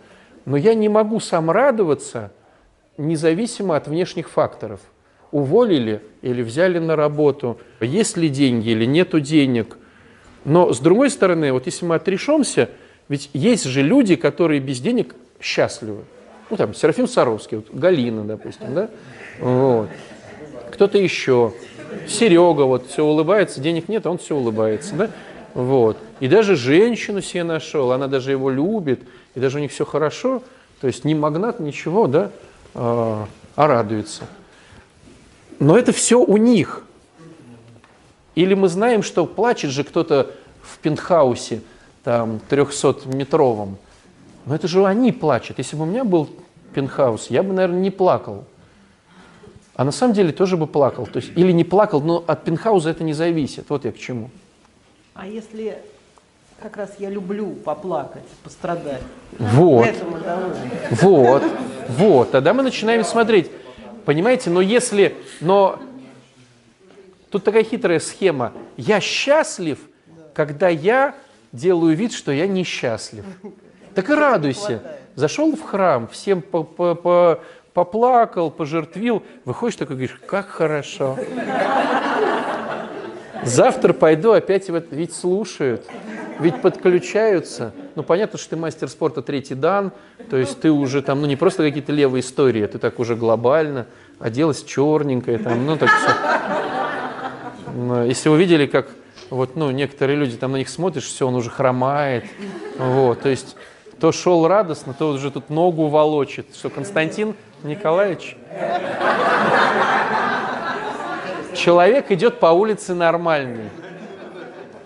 но 0.45 0.57
я 0.57 0.73
не 0.73 0.89
могу 0.89 1.19
сам 1.19 1.51
радоваться 1.51 2.31
независимо 2.97 3.75
от 3.75 3.87
внешних 3.87 4.27
факторов. 4.27 4.79
Уволили 5.31 6.01
или 6.23 6.41
взяли 6.41 6.79
на 6.79 6.95
работу, 6.95 7.59
есть 7.79 8.17
ли 8.17 8.27
деньги 8.27 8.69
или 8.69 8.85
нету 8.85 9.19
денег, 9.19 9.77
но 10.45 10.73
с 10.73 10.79
другой 10.79 11.09
стороны, 11.09 11.51
вот 11.51 11.65
если 11.65 11.85
мы 11.85 11.95
отрешемся, 11.95 12.69
ведь 13.09 13.29
есть 13.33 13.65
же 13.65 13.81
люди, 13.81 14.15
которые 14.15 14.59
без 14.59 14.79
денег 14.79 15.15
счастливы. 15.39 16.03
Ну 16.49 16.57
там 16.57 16.73
Серафим 16.73 17.07
Саровский, 17.07 17.57
вот, 17.57 17.67
Галина, 17.71 18.23
допустим, 18.23 18.73
да? 18.73 18.89
Вот. 19.39 19.89
Кто-то 20.71 20.97
еще. 20.97 21.53
Серега 22.07 22.63
вот 22.63 22.87
все 22.87 23.03
улыбается, 23.03 23.59
денег 23.59 23.89
нет, 23.89 24.05
а 24.05 24.11
он 24.11 24.17
все 24.17 24.35
улыбается, 24.35 24.95
да? 24.95 25.09
Вот. 25.53 25.97
И 26.19 26.27
даже 26.27 26.55
женщину 26.55 27.21
себе 27.21 27.43
нашел, 27.43 27.91
она 27.91 28.07
даже 28.07 28.31
его 28.31 28.49
любит, 28.49 29.01
и 29.35 29.39
даже 29.39 29.57
у 29.57 29.61
них 29.61 29.71
все 29.71 29.85
хорошо, 29.85 30.41
то 30.79 30.87
есть 30.87 31.03
не 31.03 31.13
магнат, 31.13 31.59
ничего, 31.59 32.07
да, 32.07 32.31
а, 32.73 33.27
а 33.55 33.67
радуется. 33.67 34.23
Но 35.59 35.77
это 35.77 35.91
все 35.91 36.19
у 36.19 36.37
них. 36.37 36.83
Или 38.35 38.53
мы 38.53 38.67
знаем, 38.67 39.03
что 39.03 39.25
плачет 39.25 39.71
же 39.71 39.83
кто-то 39.83 40.31
в 40.61 40.77
пентхаусе, 40.79 41.61
там, 42.03 42.39
300-метровом. 42.49 43.75
Но 44.45 44.55
это 44.55 44.67
же 44.67 44.85
они 44.85 45.11
плачут. 45.11 45.57
Если 45.57 45.75
бы 45.75 45.83
у 45.83 45.85
меня 45.85 46.03
был 46.03 46.29
пентхаус, 46.73 47.27
я 47.29 47.43
бы, 47.43 47.53
наверное, 47.53 47.79
не 47.79 47.91
плакал. 47.91 48.45
А 49.75 49.83
на 49.83 49.91
самом 49.91 50.13
деле 50.13 50.31
тоже 50.31 50.57
бы 50.57 50.67
плакал. 50.67 51.05
То 51.05 51.17
есть, 51.17 51.31
или 51.35 51.51
не 51.51 51.63
плакал, 51.63 52.01
но 52.01 52.23
от 52.25 52.43
пентхауса 52.43 52.89
это 52.89 53.03
не 53.03 53.13
зависит. 53.13 53.65
Вот 53.69 53.85
я 53.85 53.91
к 53.91 53.97
чему. 53.97 54.29
А 55.13 55.27
если 55.27 55.77
как 56.61 56.77
раз 56.77 56.91
я 56.99 57.09
люблю 57.09 57.53
поплакать, 57.53 58.23
пострадать. 58.43 59.01
Вот. 59.39 59.87
Вот. 60.91 61.43
Вот. 61.89 62.31
Тогда 62.31 62.53
мы 62.53 62.63
начинаем 62.63 63.03
смотреть. 63.03 63.49
Понимаете, 64.05 64.49
но 64.49 64.61
если, 64.61 65.15
но 65.41 65.79
Тут 67.31 67.45
такая 67.45 67.63
хитрая 67.63 67.99
схема. 67.99 68.53
Я 68.77 68.99
счастлив, 68.99 69.79
когда 70.33 70.67
я 70.67 71.15
делаю 71.53 71.95
вид, 71.95 72.11
что 72.11 72.31
я 72.31 72.45
несчастлив. 72.45 73.25
Так 73.95 74.09
и 74.09 74.13
радуйся. 74.13 74.81
Зашел 75.15 75.55
в 75.55 75.61
храм, 75.61 76.07
всем 76.07 76.41
по 76.41 76.59
-по 76.59 76.93
-по 76.93 77.39
поплакал, 77.73 78.51
пожертвил. 78.51 79.23
Выходишь 79.45 79.77
такой, 79.77 79.95
говоришь, 79.95 80.19
как 80.25 80.49
хорошо. 80.49 81.17
Завтра 83.43 83.93
пойду, 83.93 84.31
опять 84.31 84.69
ведь 84.69 85.13
слушают. 85.13 85.85
ведь 86.39 86.61
подключаются. 86.61 87.71
Ну, 87.95 88.03
понятно, 88.03 88.39
что 88.39 88.51
ты 88.51 88.55
мастер 88.55 88.89
спорта 88.89 89.21
третий 89.21 89.55
дан, 89.55 89.91
то 90.29 90.37
есть 90.37 90.59
ты 90.59 90.71
уже 90.71 91.01
там, 91.01 91.21
ну, 91.21 91.27
не 91.27 91.35
просто 91.35 91.63
какие-то 91.63 91.91
левые 91.91 92.21
истории, 92.21 92.65
ты 92.65 92.79
так 92.79 92.99
уже 92.99 93.15
глобально, 93.15 93.85
оделась 94.19 94.63
черненькая, 94.63 95.37
там, 95.37 95.65
ну, 95.65 95.77
так 95.77 95.89
все. 95.89 96.80
Если 98.05 98.29
вы 98.29 98.37
видели, 98.37 98.65
как 98.65 98.89
вот, 99.29 99.55
ну, 99.55 99.71
некоторые 99.71 100.17
люди, 100.17 100.35
там 100.37 100.51
на 100.51 100.57
них 100.57 100.69
смотришь, 100.69 101.05
все, 101.05 101.27
он 101.27 101.35
уже 101.35 101.49
хромает, 101.49 102.25
вот, 102.77 103.21
то 103.21 103.29
есть 103.29 103.55
то 103.99 104.11
шел 104.11 104.47
радостно, 104.47 104.93
то 104.93 105.09
уже 105.09 105.29
тут 105.29 105.49
ногу 105.49 105.87
волочит. 105.87 106.47
Что, 106.55 106.69
Константин 106.71 107.35
Николаевич? 107.63 108.35
Человек 111.53 112.11
идет 112.11 112.39
по 112.39 112.47
улице 112.47 112.95
нормальный. 112.95 113.69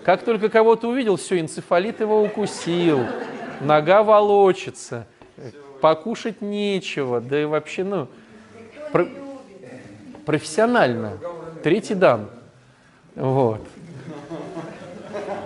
Как 0.04 0.22
только 0.22 0.50
кого-то 0.50 0.88
увидел, 0.88 1.16
все, 1.16 1.40
энцефалит 1.40 2.00
его 2.00 2.22
укусил, 2.22 3.00
нога 3.60 4.02
волочится, 4.02 5.06
покушать 5.80 6.42
нечего, 6.42 7.20
да 7.20 7.40
и 7.40 7.44
вообще, 7.46 7.84
ну, 7.84 8.08
про... 8.92 9.08
профессионально. 10.26 11.14
Третий 11.62 11.94
дан. 11.94 12.28
Вот. 13.16 13.66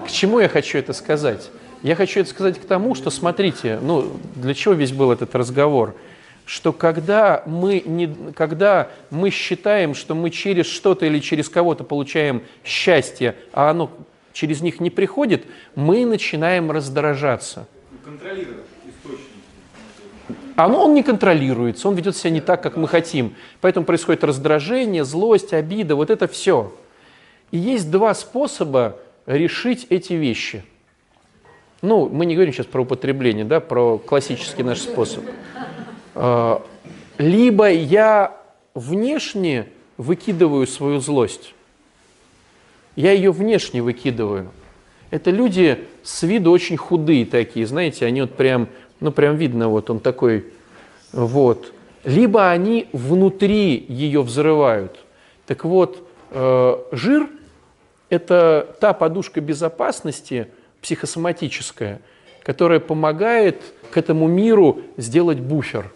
К 0.04 0.10
чему 0.10 0.40
я 0.40 0.48
хочу 0.48 0.76
это 0.76 0.92
сказать? 0.92 1.50
Я 1.82 1.94
хочу 1.94 2.20
это 2.20 2.28
сказать 2.28 2.58
к 2.58 2.64
тому, 2.64 2.94
что, 2.94 3.10
смотрите, 3.10 3.78
ну, 3.80 4.16
для 4.34 4.54
чего 4.54 4.74
весь 4.74 4.92
был 4.92 5.12
этот 5.12 5.34
разговор? 5.34 5.94
Что 6.44 6.72
когда 6.72 7.42
мы, 7.46 7.80
не, 7.86 8.32
когда 8.34 8.90
мы 9.10 9.30
считаем, 9.30 9.94
что 9.94 10.14
мы 10.14 10.30
через 10.30 10.66
что-то 10.66 11.06
или 11.06 11.20
через 11.20 11.48
кого-то 11.48 11.84
получаем 11.84 12.42
счастье, 12.64 13.36
а 13.52 13.70
оно 13.70 13.90
через 14.32 14.60
них 14.60 14.80
не 14.80 14.90
приходит, 14.90 15.44
мы 15.76 16.04
начинаем 16.04 16.70
раздражаться. 16.72 17.66
Контролировать 18.04 18.64
источник. 18.84 19.26
Оно, 20.56 20.84
он 20.84 20.94
не 20.94 21.04
контролируется, 21.04 21.88
он 21.88 21.94
ведет 21.94 22.16
себя 22.16 22.30
не 22.30 22.40
так, 22.40 22.62
как 22.62 22.76
мы 22.76 22.88
хотим. 22.88 23.34
Поэтому 23.60 23.86
происходит 23.86 24.24
раздражение, 24.24 25.04
злость, 25.04 25.52
обида, 25.54 25.94
вот 25.94 26.10
это 26.10 26.26
все. 26.26 26.72
И 27.50 27.58
есть 27.58 27.90
два 27.90 28.14
способа 28.14 28.96
решить 29.26 29.86
эти 29.90 30.12
вещи. 30.12 30.64
Ну, 31.82 32.08
мы 32.08 32.26
не 32.26 32.34
говорим 32.34 32.52
сейчас 32.52 32.66
про 32.66 32.82
употребление, 32.82 33.44
да, 33.44 33.60
про 33.60 33.98
классический 33.98 34.62
наш 34.62 34.80
способ. 34.80 35.24
А, 36.14 36.62
либо 37.18 37.70
я 37.70 38.36
внешне 38.74 39.66
выкидываю 39.96 40.66
свою 40.66 41.00
злость, 41.00 41.54
я 42.96 43.12
ее 43.12 43.32
внешне 43.32 43.82
выкидываю. 43.82 44.50
Это 45.10 45.30
люди 45.30 45.86
с 46.02 46.22
виду 46.22 46.50
очень 46.50 46.76
худые 46.76 47.26
такие, 47.26 47.66
знаете, 47.66 48.06
они 48.06 48.20
вот 48.20 48.34
прям, 48.34 48.68
ну 49.00 49.10
прям 49.10 49.36
видно, 49.36 49.68
вот 49.68 49.90
он 49.90 50.00
такой, 50.00 50.46
вот. 51.12 51.72
Либо 52.04 52.50
они 52.50 52.88
внутри 52.92 53.84
ее 53.88 54.22
взрывают. 54.22 54.98
Так 55.46 55.64
вот, 55.64 56.06
э, 56.30 56.76
жир– 56.92 57.28
это 58.10 58.76
та 58.80 58.92
подушка 58.92 59.40
безопасности, 59.40 60.48
психосоматическая, 60.82 62.00
которая 62.42 62.80
помогает 62.80 63.62
к 63.90 63.96
этому 63.96 64.28
миру 64.28 64.82
сделать 64.96 65.38
буфер. 65.38 65.92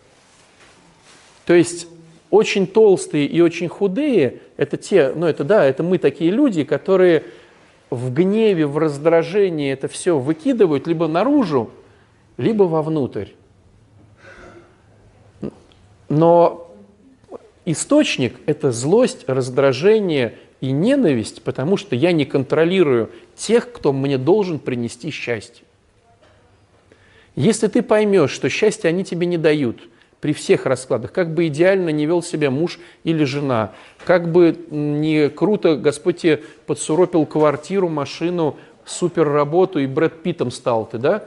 То 1.44 1.54
есть 1.54 1.88
очень 2.30 2.66
толстые 2.66 3.26
и 3.26 3.40
очень 3.40 3.68
худые– 3.68 4.40
это 4.56 4.76
те, 4.76 5.12
ну 5.14 5.26
это 5.26 5.44
да, 5.44 5.64
это 5.64 5.82
мы 5.82 5.98
такие 5.98 6.30
люди, 6.30 6.64
которые 6.64 7.24
в 7.90 8.12
гневе, 8.12 8.66
в 8.66 8.78
раздражении 8.78 9.72
это 9.72 9.88
все 9.88 10.18
выкидывают 10.18 10.86
либо 10.86 11.06
наружу, 11.06 11.70
либо 12.36 12.64
вовнутрь. 12.64 13.28
Но 16.08 16.72
источник– 17.64 18.36
это 18.46 18.72
злость, 18.72 19.24
раздражение 19.28 20.38
и 20.64 20.72
ненависть, 20.72 21.42
потому 21.42 21.76
что 21.76 21.96
я 21.96 22.12
не 22.12 22.24
контролирую 22.24 23.10
тех, 23.36 23.72
кто 23.72 23.92
мне 23.92 24.18
должен 24.18 24.58
принести 24.58 25.10
счастье. 25.10 25.64
Если 27.36 27.66
ты 27.66 27.82
поймешь, 27.82 28.30
что 28.30 28.48
счастье 28.48 28.88
они 28.88 29.04
тебе 29.04 29.26
не 29.26 29.38
дают– 29.38 29.80
при 30.24 30.32
всех 30.32 30.64
раскладах, 30.64 31.12
как 31.12 31.34
бы 31.34 31.48
идеально 31.48 31.90
не 31.90 32.06
вел 32.06 32.22
себя 32.22 32.50
муж 32.50 32.78
или 33.02 33.24
жена, 33.24 33.72
как 34.06 34.32
бы 34.32 34.56
не 34.70 35.28
круто 35.28 35.76
Господь 35.76 36.16
тебе 36.16 36.40
подсуропил 36.64 37.26
квартиру, 37.26 37.90
машину, 37.90 38.56
супер 38.86 39.28
работу 39.28 39.80
и 39.80 39.86
Брэд 39.86 40.22
Питом 40.22 40.50
стал 40.50 40.86
ты, 40.86 40.96
да? 40.96 41.24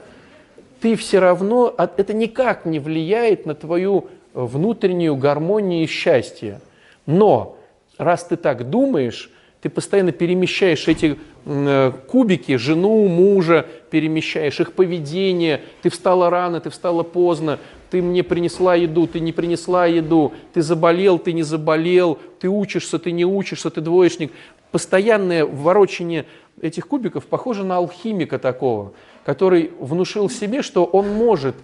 Ты 0.81 0.95
все 0.95 1.19
равно, 1.19 1.75
это 1.77 2.11
никак 2.11 2.65
не 2.65 2.79
влияет 2.79 3.45
на 3.45 3.53
твою 3.53 4.07
внутреннюю 4.33 5.15
гармонию 5.15 5.83
и 5.83 5.85
счастье. 5.85 6.59
Но 7.05 7.55
раз 7.99 8.23
ты 8.23 8.35
так 8.35 8.67
думаешь, 8.67 9.29
ты 9.61 9.69
постоянно 9.69 10.11
перемещаешь 10.11 10.87
эти 10.87 11.17
э, 11.45 11.91
кубики, 12.07 12.57
жену, 12.57 13.07
мужа, 13.07 13.65
перемещаешь 13.89 14.59
их 14.59 14.73
поведение, 14.73 15.61
ты 15.81 15.89
встала 15.89 16.29
рано, 16.29 16.59
ты 16.59 16.69
встала 16.69 17.03
поздно, 17.03 17.59
ты 17.89 18.01
мне 18.01 18.23
принесла 18.23 18.75
еду, 18.75 19.07
ты 19.07 19.19
не 19.19 19.31
принесла 19.31 19.85
еду, 19.87 20.33
ты 20.53 20.61
заболел, 20.61 21.17
ты 21.17 21.33
не 21.33 21.43
заболел, 21.43 22.19
ты 22.39 22.49
учишься, 22.49 22.99
ты 22.99 23.11
не 23.11 23.25
учишься, 23.25 23.69
ты 23.69 23.81
двоечник. 23.81 24.31
Постоянное 24.71 25.45
ворочение 25.45 26.25
этих 26.61 26.87
кубиков 26.87 27.25
похоже 27.25 27.63
на 27.63 27.77
алхимика 27.77 28.37
такого, 28.37 28.93
который 29.25 29.71
внушил 29.79 30.29
себе, 30.29 30.61
что 30.61 30.85
он 30.85 31.09
может 31.09 31.55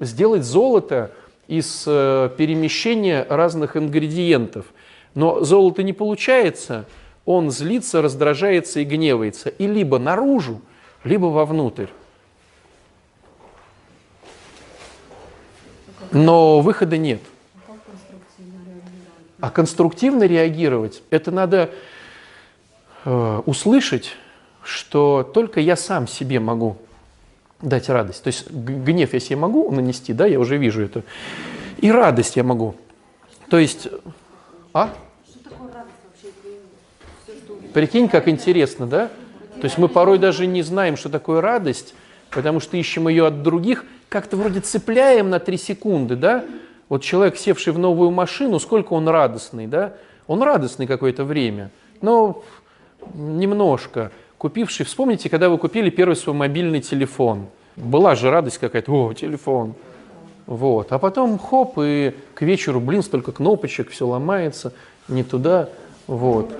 сделать 0.00 0.42
золото 0.42 1.12
из 1.46 1.84
э, 1.86 2.30
перемещения 2.36 3.24
разных 3.28 3.76
ингредиентов. 3.76 4.66
Но 5.14 5.44
золото 5.44 5.82
не 5.82 5.92
получается, 5.92 6.86
он 7.26 7.50
злится, 7.50 8.00
раздражается 8.00 8.80
и 8.80 8.84
гневается. 8.84 9.50
И 9.50 9.66
либо 9.66 9.98
наружу, 9.98 10.62
либо 11.04 11.26
вовнутрь. 11.26 11.88
Но 16.12 16.60
выхода 16.60 16.96
нет. 16.96 17.20
А 19.40 19.50
конструктивно 19.50 20.24
реагировать, 20.24 21.02
это 21.10 21.30
надо 21.30 21.70
э, 23.04 23.42
услышать, 23.44 24.12
что 24.62 25.30
только 25.34 25.60
я 25.60 25.76
сам 25.76 26.08
себе 26.08 26.40
могу 26.40 26.78
дать 27.60 27.88
радость. 27.88 28.22
То 28.22 28.28
есть 28.28 28.50
гнев 28.50 29.12
я 29.12 29.20
себе 29.20 29.36
могу 29.36 29.70
нанести, 29.70 30.12
да, 30.12 30.26
я 30.26 30.40
уже 30.40 30.56
вижу 30.56 30.82
это. 30.82 31.02
И 31.78 31.90
радость 31.90 32.36
я 32.36 32.44
могу. 32.44 32.76
То 33.50 33.58
есть, 33.58 33.88
а? 34.72 34.94
Прикинь, 37.76 38.08
как 38.08 38.26
интересно, 38.26 38.86
да? 38.86 39.10
То 39.56 39.64
есть 39.64 39.76
мы 39.76 39.88
порой 39.88 40.16
даже 40.16 40.46
не 40.46 40.62
знаем, 40.62 40.96
что 40.96 41.10
такое 41.10 41.42
радость, 41.42 41.94
потому 42.30 42.58
что 42.58 42.78
ищем 42.78 43.06
ее 43.06 43.26
от 43.26 43.42
других, 43.42 43.84
как-то 44.08 44.38
вроде 44.38 44.60
цепляем 44.60 45.28
на 45.28 45.40
три 45.40 45.58
секунды, 45.58 46.16
да? 46.16 46.46
Вот 46.88 47.02
человек, 47.02 47.36
севший 47.36 47.74
в 47.74 47.78
новую 47.78 48.10
машину, 48.12 48.60
сколько 48.60 48.94
он 48.94 49.06
радостный, 49.06 49.66
да? 49.66 49.92
Он 50.26 50.42
радостный 50.42 50.86
какое-то 50.86 51.24
время, 51.24 51.70
но 52.00 52.42
немножко. 53.12 54.10
Купивший, 54.38 54.86
вспомните, 54.86 55.28
когда 55.28 55.50
вы 55.50 55.58
купили 55.58 55.90
первый 55.90 56.16
свой 56.16 56.34
мобильный 56.34 56.80
телефон. 56.80 57.44
Была 57.76 58.14
же 58.14 58.30
радость 58.30 58.56
какая-то, 58.56 58.90
о, 58.90 59.12
телефон. 59.12 59.74
Вот. 60.46 60.92
А 60.92 60.98
потом 60.98 61.38
хоп, 61.38 61.74
и 61.82 62.14
к 62.32 62.40
вечеру, 62.40 62.80
блин, 62.80 63.02
столько 63.02 63.32
кнопочек, 63.32 63.90
все 63.90 64.06
ломается, 64.06 64.72
не 65.08 65.24
туда. 65.24 65.68
Вот. 66.06 66.50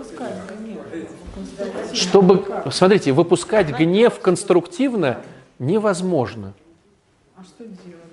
Чтобы, 1.93 2.45
смотрите, 2.71 3.13
выпускать 3.13 3.69
гнев 3.69 4.21
конструктивно 4.21 5.19
невозможно. 5.59 6.53
А 7.37 7.43
что 7.45 7.65
делать 7.65 8.13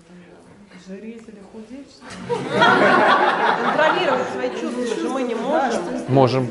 тогда? 0.86 0.96
Или 0.96 1.20
худеть? 1.52 1.88
Контролировать 3.64 4.28
свои 4.34 4.50
чувства 4.50 4.96
же 4.96 5.10
мы 5.10 5.24
не 5.24 5.36
можем. 5.36 5.82
Можем. 6.08 6.48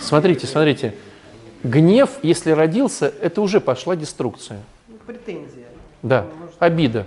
Смотрите, 0.00 0.46
смотрите. 0.46 0.94
Гнев, 1.62 2.10
если 2.22 2.50
родился, 2.50 3.12
это 3.20 3.40
уже 3.40 3.60
пошла 3.60 3.96
деструкция. 3.96 4.60
Претензия. 5.06 5.66
Да, 6.02 6.26
обида. 6.58 7.06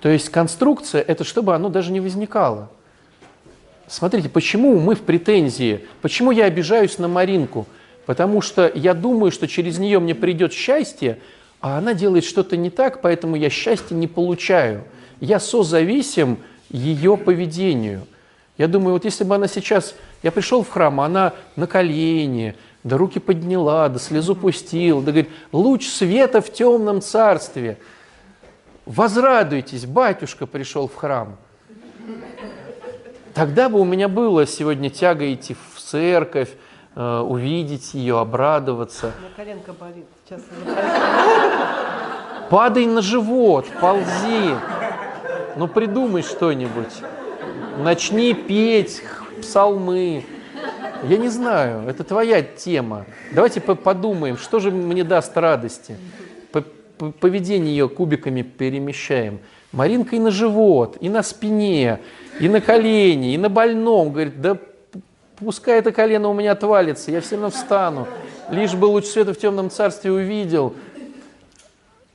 То 0.00 0.08
есть 0.08 0.28
конструкция– 0.28 1.02
это 1.06 1.24
чтобы 1.24 1.54
оно 1.54 1.68
даже 1.68 1.90
не 1.90 2.00
возникало. 2.00 2.68
Смотрите, 3.86 4.28
почему 4.28 4.78
мы 4.80 4.94
в 4.94 5.02
претензии? 5.02 5.86
Почему 6.00 6.30
я 6.30 6.44
обижаюсь 6.46 6.98
на 6.98 7.08
Маринку? 7.08 7.66
Потому 8.06 8.40
что 8.40 8.70
я 8.74 8.94
думаю, 8.94 9.30
что 9.30 9.46
через 9.46 9.78
нее 9.78 9.98
мне 9.98 10.14
придет 10.14 10.52
счастье, 10.52 11.18
а 11.60 11.78
она 11.78 11.94
делает 11.94 12.24
что-то 12.24 12.56
не 12.56 12.70
так, 12.70 13.00
поэтому 13.00 13.36
я 13.36 13.50
счастья 13.50 13.94
не 13.94 14.06
получаю. 14.06 14.84
Я 15.20 15.40
созависим 15.40 16.38
ее 16.70 17.16
поведению. 17.16 18.06
Я 18.56 18.68
думаю, 18.68 18.94
вот 18.94 19.04
если 19.04 19.24
бы 19.24 19.34
она 19.34 19.48
сейчас, 19.48 19.94
я 20.22 20.30
пришел 20.30 20.62
в 20.62 20.68
храм, 20.68 21.00
она 21.00 21.32
на 21.56 21.66
колени, 21.66 22.54
да 22.84 22.96
руки 22.96 23.18
подняла, 23.18 23.88
да 23.88 23.98
слезу 23.98 24.36
пустила, 24.36 25.02
да 25.02 25.10
говорит, 25.10 25.30
луч 25.52 25.88
света 25.88 26.40
в 26.40 26.52
темном 26.52 27.00
царстве. 27.00 27.78
Возрадуйтесь, 28.86 29.86
батюшка 29.86 30.46
пришел 30.46 30.86
в 30.88 30.94
храм. 30.94 31.36
Тогда 33.34 33.68
бы 33.68 33.80
у 33.80 33.84
меня 33.84 34.08
было 34.08 34.46
сегодня 34.46 34.90
тяга 34.90 35.32
идти 35.32 35.54
в 35.54 35.80
церковь, 35.80 36.50
э, 36.94 37.18
увидеть 37.18 37.94
ее, 37.94 38.20
обрадоваться. 38.20 39.12
У 39.18 39.20
меня 39.20 39.30
коленка 39.36 39.72
болит. 39.72 40.06
Сейчас 40.24 40.40
Падай 42.50 42.86
на 42.86 43.02
живот, 43.02 43.66
ползи. 43.80 44.54
Ну 45.56 45.66
придумай 45.66 46.22
что-нибудь. 46.22 47.02
Начни 47.78 48.34
петь 48.34 49.02
псалмы. 49.40 50.24
Я 51.02 51.16
не 51.16 51.28
знаю, 51.28 51.88
это 51.88 52.04
твоя 52.04 52.42
тема. 52.42 53.04
Давайте 53.32 53.60
подумаем, 53.60 54.38
что 54.38 54.60
же 54.60 54.70
мне 54.70 55.02
даст 55.02 55.36
радости. 55.36 55.96
Поведение 56.98 57.76
ее 57.76 57.88
кубиками 57.88 58.42
перемещаем. 58.42 59.40
Маринка 59.72 60.14
и 60.14 60.20
на 60.20 60.30
живот, 60.30 60.96
и 61.00 61.08
на 61.08 61.22
спине, 61.22 61.98
и 62.40 62.48
на 62.48 62.60
колени, 62.60 63.34
и 63.34 63.38
на 63.38 63.48
больном. 63.48 64.12
Говорит, 64.12 64.40
да 64.40 64.56
пускай 65.36 65.78
это 65.78 65.92
колено 65.92 66.28
у 66.28 66.34
меня 66.34 66.52
отвалится, 66.52 67.10
я 67.10 67.20
все 67.20 67.34
равно 67.34 67.50
встану. 67.50 68.06
Лишь 68.50 68.74
бы 68.74 68.86
луч 68.86 69.06
света 69.06 69.34
в 69.34 69.38
темном 69.38 69.70
царстве 69.70 70.12
увидел. 70.12 70.74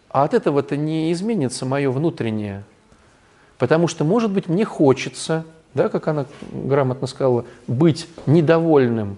А 0.10 0.24
от 0.24 0.34
этого-то 0.34 0.78
не 0.78 1.12
изменится 1.12 1.66
мое 1.66 1.92
внутреннее. 1.92 2.64
Потому 3.58 3.88
что, 3.88 4.04
может 4.04 4.32
быть, 4.32 4.48
мне 4.48 4.66
хочется, 4.66 5.46
да, 5.74 5.90
как 5.90 6.08
она 6.08 6.26
грамотно 6.52 7.08
сказала, 7.08 7.46
быть 7.68 8.08
недовольным. 8.26 9.18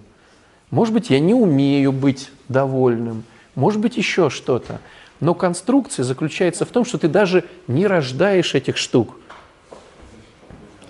Может 0.70 0.92
быть, 0.92 1.10
я 1.10 1.20
не 1.20 1.32
умею 1.32 1.92
быть 1.92 2.30
довольным. 2.48 3.24
Может 3.54 3.80
быть, 3.80 3.96
еще 3.96 4.30
что-то. 4.30 4.80
Но 5.22 5.34
конструкция 5.34 6.02
заключается 6.02 6.64
в 6.64 6.70
том, 6.70 6.84
что 6.84 6.98
ты 6.98 7.06
даже 7.06 7.44
не 7.68 7.86
рождаешь 7.86 8.56
этих 8.56 8.76
штук. 8.76 9.14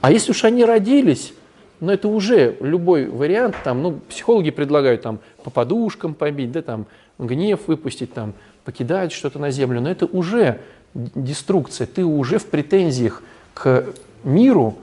А 0.01 0.11
если 0.11 0.31
уж 0.31 0.45
они 0.45 0.65
родились, 0.65 1.35
ну 1.81 1.93
это 1.93 2.09
уже 2.09 2.57
любой 2.61 3.05
вариант, 3.11 3.57
там, 3.63 3.83
ну, 3.83 4.01
психологи 4.09 4.49
предлагают 4.49 5.03
там 5.03 5.19
по 5.45 5.51
подушкам 5.51 6.15
побить, 6.15 6.51
да, 6.51 6.63
там, 6.63 6.87
гнев 7.19 7.61
выпустить, 7.67 8.15
там, 8.15 8.33
покидать 8.65 9.13
что-то 9.13 9.39
на 9.39 9.51
землю, 9.51 9.83
но 9.83 9.91
это 9.91 10.07
уже 10.07 10.61
деструкция, 10.95 11.87
ты 11.87 12.03
уже 12.03 12.39
в 12.39 12.47
претензиях 12.47 13.23
к 13.53 13.85
миру, 14.25 14.79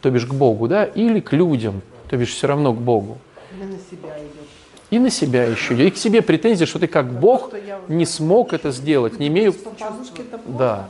то 0.00 0.10
бишь 0.10 0.24
к 0.24 0.32
Богу, 0.32 0.68
да, 0.68 0.84
или 0.86 1.20
к 1.20 1.34
людям, 1.34 1.82
то 2.08 2.16
бишь 2.16 2.32
все 2.32 2.46
равно 2.46 2.72
к 2.72 2.78
Богу. 2.78 3.18
Или 3.54 3.66
на 3.66 3.76
себя 3.76 4.16
идет. 4.16 4.39
И 4.90 4.98
на 4.98 5.10
себя 5.10 5.44
еще. 5.44 5.74
И 5.86 5.90
к 5.90 5.96
себе 5.96 6.20
претензии, 6.20 6.64
что 6.64 6.78
ты 6.78 6.86
как 6.86 7.12
Бог 7.12 7.50
не 7.88 8.04
смог 8.04 8.52
это 8.52 8.70
сделать, 8.72 9.18
не 9.18 9.28
имею... 9.28 9.54
Да. 10.46 10.88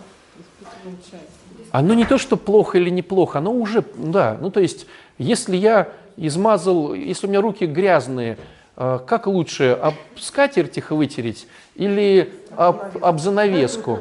Оно 1.71 1.95
не 1.95 2.05
то, 2.05 2.19
что 2.19 2.37
плохо 2.37 2.79
или 2.79 2.91
неплохо, 2.91 3.39
оно 3.39 3.53
уже, 3.53 3.85
да, 3.95 4.37
ну 4.41 4.51
то 4.51 4.59
есть, 4.61 4.87
если 5.19 5.57
я 5.57 5.89
измазал, 6.17 6.95
если 6.95 7.27
у 7.27 7.31
меня 7.31 7.41
руки 7.41 7.65
грязные, 7.65 8.39
э, 8.77 8.99
как 9.07 9.27
лучше, 9.27 9.79
об 9.81 9.95
скатерть 10.19 10.79
их 10.79 10.91
вытереть 10.91 11.47
или 11.77 12.33
об, 12.57 13.05
об 13.05 13.21
занавеску? 13.21 14.01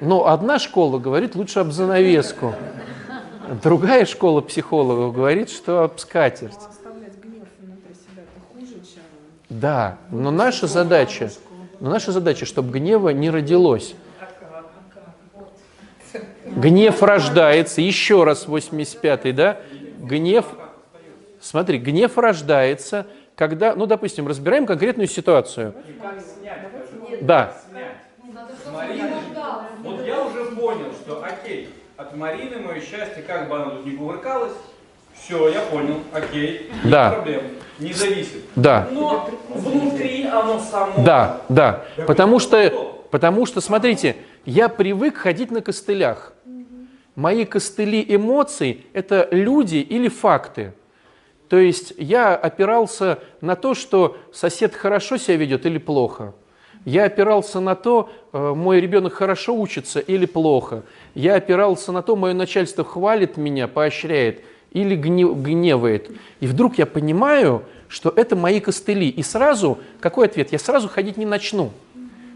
Но 0.00 0.28
одна 0.28 0.60
школа 0.60 0.98
говорит, 0.98 1.34
лучше 1.34 1.58
об 1.58 1.72
занавеску. 1.72 2.54
Другая 3.62 4.06
школа 4.06 4.40
психологов 4.40 5.14
говорит, 5.14 5.50
что 5.50 5.84
об 5.84 5.98
скатерть. 5.98 6.58
Да, 9.48 9.96
но 10.10 10.30
наша 10.30 10.66
задача, 10.66 11.30
но 11.80 11.90
наша 11.90 12.12
задача, 12.12 12.44
чтобы 12.44 12.70
гнева 12.72 13.10
не 13.10 13.30
родилось. 13.30 13.94
Гнев 16.44 17.02
рождается, 17.02 17.80
еще 17.80 18.24
раз 18.24 18.46
85-й, 18.46 19.32
да? 19.32 19.60
Гнев, 19.98 20.46
смотри, 21.40 21.78
гнев 21.78 22.18
рождается, 22.18 23.06
когда, 23.36 23.74
ну, 23.74 23.86
допустим, 23.86 24.26
разбираем 24.26 24.66
конкретную 24.66 25.06
ситуацию. 25.06 25.74
Да. 27.20 27.54
Вот 29.82 30.04
я 30.04 30.24
уже 30.24 30.44
понял, 30.46 30.92
что, 30.92 31.24
окей, 31.24 31.70
от 31.96 32.16
Марины 32.16 32.58
мое 32.58 32.80
счастье, 32.80 33.22
как 33.26 33.48
бы 33.48 33.56
она 33.56 33.70
тут 33.70 33.86
не 33.86 33.92
кувыркалась, 33.92 34.52
все, 35.20 35.48
я 35.48 35.60
понял, 35.62 36.00
окей, 36.12 36.70
нет 36.82 36.90
да. 36.90 37.10
проблем, 37.10 37.42
не 37.78 37.92
зависит. 37.92 38.44
Да. 38.56 38.88
Но 38.90 39.28
внутри 39.48 40.24
оно 40.26 40.58
само. 40.58 41.04
Да, 41.04 41.42
да, 41.48 41.84
потому 42.06 42.38
что, 42.38 43.02
потому 43.10 43.46
что, 43.46 43.60
смотрите, 43.60 44.16
я 44.44 44.68
привык 44.68 45.16
ходить 45.16 45.50
на 45.50 45.60
костылях. 45.60 46.32
Мои 47.14 47.44
костыли 47.44 48.04
эмоций– 48.08 48.86
это 48.92 49.28
люди 49.32 49.76
или 49.76 50.08
факты. 50.08 50.72
То 51.48 51.56
есть 51.56 51.94
я 51.96 52.36
опирался 52.36 53.18
на 53.40 53.56
то, 53.56 53.74
что 53.74 54.18
сосед 54.32 54.74
хорошо 54.74 55.16
себя 55.16 55.36
ведет 55.36 55.66
или 55.66 55.78
плохо. 55.78 56.34
Я 56.84 57.04
опирался 57.04 57.60
на 57.60 57.74
то, 57.74 58.08
э, 58.32 58.54
мой 58.54 58.80
ребенок 58.80 59.14
хорошо 59.14 59.54
учится 59.54 59.98
или 59.98 60.26
плохо. 60.26 60.84
Я 61.14 61.34
опирался 61.34 61.90
на 61.90 62.02
то, 62.02 62.16
мое 62.16 62.34
начальство 62.34 62.84
хвалит 62.84 63.36
меня, 63.36 63.66
поощряет 63.66 64.42
или 64.72 64.94
гневает. 64.96 66.10
И 66.40 66.46
вдруг 66.46 66.78
я 66.78 66.86
понимаю, 66.86 67.64
что 67.88 68.12
это 68.14 68.36
мои 68.36 68.60
костыли. 68.60 69.08
И 69.08 69.22
сразу, 69.22 69.78
какой 70.00 70.26
ответ? 70.26 70.52
Я 70.52 70.58
сразу 70.58 70.88
ходить 70.88 71.16
не 71.16 71.26
начну. 71.26 71.72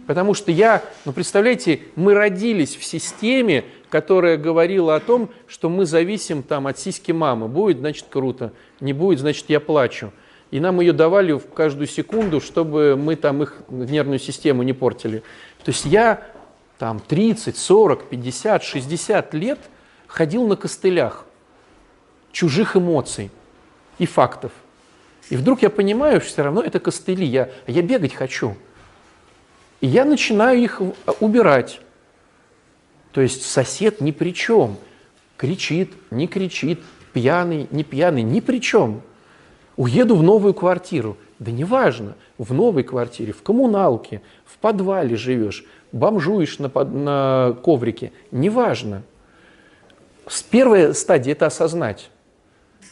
Потому 0.06 0.34
что 0.34 0.50
я, 0.50 0.82
ну 1.04 1.12
представляете, 1.12 1.80
мы 1.94 2.14
родились 2.14 2.74
в 2.74 2.84
системе, 2.84 3.64
которая 3.88 4.36
говорила 4.36 4.96
о 4.96 5.00
том, 5.00 5.30
что 5.46 5.68
мы 5.68 5.86
зависим 5.86 6.42
там 6.42 6.66
от 6.66 6.78
сиськи 6.78 7.12
мамы. 7.12 7.48
Будет, 7.48 7.78
значит, 7.78 8.06
круто. 8.10 8.52
Не 8.80 8.92
будет, 8.92 9.20
значит, 9.20 9.44
я 9.48 9.60
плачу. 9.60 10.12
И 10.50 10.60
нам 10.60 10.80
ее 10.80 10.92
давали 10.92 11.32
в 11.32 11.48
каждую 11.54 11.86
секунду, 11.86 12.40
чтобы 12.40 12.96
мы 12.96 13.16
там 13.16 13.42
их 13.42 13.58
нервную 13.68 14.18
систему 14.18 14.62
не 14.62 14.72
портили. 14.72 15.22
То 15.64 15.70
есть 15.70 15.84
я 15.84 16.26
там 16.78 17.00
30, 17.00 17.56
40, 17.56 18.08
50, 18.08 18.62
60 18.62 19.34
лет 19.34 19.58
ходил 20.08 20.46
на 20.46 20.56
костылях 20.56 21.26
чужих 22.32 22.76
эмоций 22.76 23.30
и 23.98 24.06
фактов. 24.06 24.52
И 25.30 25.36
вдруг 25.36 25.62
я 25.62 25.70
понимаю, 25.70 26.20
что 26.20 26.30
все 26.30 26.42
равно 26.42 26.62
это 26.62 26.80
костыли, 26.80 27.24
я, 27.24 27.50
я 27.66 27.82
бегать 27.82 28.14
хочу. 28.14 28.56
И 29.80 29.86
я 29.86 30.04
начинаю 30.04 30.60
их 30.60 30.80
убирать. 31.20 31.80
То 33.12 33.20
есть 33.20 33.44
сосед 33.44 34.00
ни 34.00 34.10
при 34.10 34.32
чем. 34.32 34.76
Кричит, 35.36 35.92
не 36.10 36.26
кричит, 36.26 36.80
пьяный, 37.12 37.66
не 37.70 37.82
пьяный, 37.84 38.22
ни 38.22 38.40
при 38.40 38.60
чем. 38.60 39.02
Уеду 39.76 40.16
в 40.16 40.22
новую 40.22 40.54
квартиру. 40.54 41.16
Да 41.38 41.50
неважно, 41.50 42.14
в 42.38 42.54
новой 42.54 42.84
квартире, 42.84 43.32
в 43.32 43.42
коммуналке, 43.42 44.22
в 44.44 44.58
подвале 44.58 45.16
живешь, 45.16 45.64
бомжуешь 45.90 46.60
на, 46.60 46.68
на 46.68 47.56
коврике. 47.64 48.12
Неважно. 48.30 49.02
С 50.28 50.40
первой 50.42 50.94
стадии 50.94 51.32
это 51.32 51.46
осознать. 51.46 52.11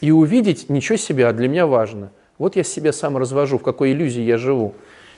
И 0.01 0.11
увидеть, 0.11 0.69
ничего 0.69 0.97
себе, 0.97 1.27
а 1.27 1.33
для 1.33 1.47
меня 1.47 1.67
важно. 1.67 2.11
Вот 2.37 2.55
я 2.55 2.63
себя 2.63 2.91
сам 2.91 3.17
развожу, 3.17 3.59
в 3.59 3.63
какой 3.63 3.91
иллюзии 3.91 4.21
я 4.21 4.37
живу. 4.37 4.73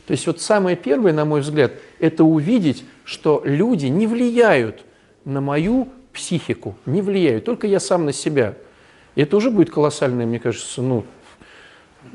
То 0.06 0.12
есть 0.12 0.28
вот 0.28 0.42
самое 0.42 0.76
первое, 0.76 1.14
на 1.14 1.24
мой 1.24 1.40
взгляд, 1.40 1.72
это 2.00 2.26
увидеть, 2.26 2.84
что 3.06 3.42
люди 3.46 3.86
не 3.86 4.06
влияют 4.06 4.84
на 5.24 5.40
мою 5.40 5.88
психику, 6.12 6.76
не 6.86 7.02
влияют, 7.02 7.46
только 7.46 7.66
я 7.66 7.80
сам 7.80 8.04
на 8.06 8.12
себя. 8.12 8.56
И 9.16 9.22
это 9.22 9.38
уже 9.38 9.52
будет 9.52 9.70
колоссальное, 9.70 10.26
мне 10.26 10.40
кажется, 10.40 10.82
ну, 10.82 11.06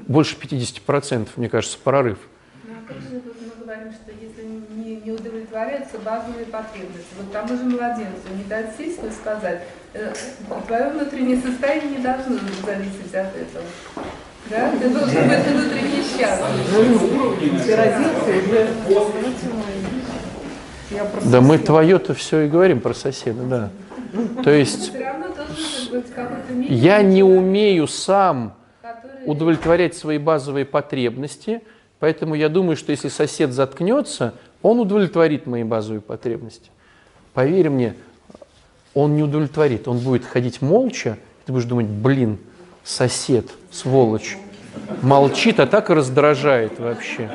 больше 0.07 0.37
50%, 0.37 1.29
мне 1.37 1.49
кажется, 1.49 1.79
прорыв. 1.83 2.19
Ну, 2.65 2.75
а 2.75 2.87
как 2.87 2.99
же 3.01 3.21
тут 3.21 3.35
мы 3.41 3.65
говорим, 3.65 3.93
что 3.93 4.13
если 4.21 4.43
не, 4.77 4.97
не 4.97 5.13
удовлетворяются 5.59 5.99
базовые 5.99 6.47
потребности, 6.47 7.09
вот 7.17 7.33
тому 7.33 7.49
же 7.49 7.65
младенцу 7.65 8.29
не 8.37 8.45
дать 8.45 8.77
сесть 8.77 9.01
и 9.03 9.11
сказать, 9.11 9.63
э, 9.93 10.13
твое 10.67 10.91
внутреннее 10.91 11.41
состояние 11.41 11.99
не 11.99 12.03
должно 12.03 12.37
зависеть 12.65 13.15
от 13.15 13.35
этого. 13.37 13.65
Да? 14.51 14.71
Ты 14.71 14.89
должен 14.89 15.29
быть 15.29 15.47
внутренне 15.47 16.03
счастлив. 16.03 17.67
Ты 17.67 17.77
родился 17.77 18.31
уже. 20.91 21.31
Да 21.31 21.41
мы 21.41 21.59
твое-то 21.59 22.15
все 22.15 22.43
и 22.43 22.49
говорим 22.49 22.81
про 22.81 22.95
соседа, 22.95 23.43
да. 23.43 23.71
То 24.43 24.51
есть 24.51 24.93
я 26.69 27.03
не 27.03 27.23
умею 27.23 27.87
сам 27.89 28.55
удовлетворять 29.27 29.95
свои 29.95 30.17
базовые 30.17 30.65
потребности, 30.65 31.61
поэтому 31.99 32.35
я 32.35 32.49
думаю, 32.49 32.77
что 32.77 32.93
если 32.93 33.09
сосед 33.09 33.53
заткнется, 33.53 34.33
он 34.63 34.81
удовлетворит 34.81 35.47
мои 35.47 35.65
базовые 35.65 36.01
потребности. 36.01 36.71
Поверь 37.35 37.71
мне, 37.71 37.95
он 38.95 39.17
не 39.17 39.23
удовлетворит, 39.23 39.87
он 39.87 39.99
будет 39.99 40.25
ходить 40.25 40.61
молча, 40.63 41.19
и 41.43 41.47
ты 41.47 41.53
будешь 41.53 41.67
думать, 41.67 41.87
блин, 41.87 42.39
сосед, 42.85 43.47
сволочь, 43.71 44.37
Молчит, 45.03 45.61
а 45.61 45.67
так 45.67 45.91
и 45.91 45.95
раздражает 45.95 46.79
вообще. 46.79 47.31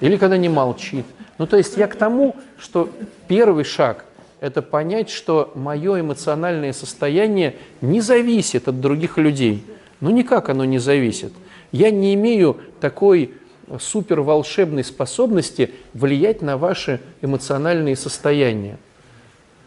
Или 0.00 0.16
когда 0.16 0.36
не 0.36 0.48
молчит. 0.48 1.06
Ну, 1.38 1.46
то 1.46 1.56
есть 1.56 1.76
я 1.76 1.86
к 1.86 1.96
тому, 1.96 2.36
что 2.58 2.88
первый 3.28 3.64
шаг– 3.64 4.04
это 4.40 4.62
понять, 4.62 5.10
что 5.10 5.52
мое 5.54 6.00
эмоциональное 6.00 6.72
состояние 6.72 7.56
не 7.80 8.00
зависит 8.00 8.66
от 8.68 8.80
других 8.80 9.18
людей. 9.18 9.64
Ну, 10.00 10.10
никак 10.10 10.48
оно 10.48 10.64
не 10.64 10.78
зависит. 10.78 11.32
Я 11.70 11.90
не 11.90 12.14
имею 12.14 12.58
такой 12.80 13.34
супер 13.78 14.20
волшебной 14.20 14.84
способности 14.84 15.72
влиять 15.94 16.42
на 16.42 16.56
ваши 16.56 17.00
эмоциональные 17.20 17.96
состояния. 17.96 18.78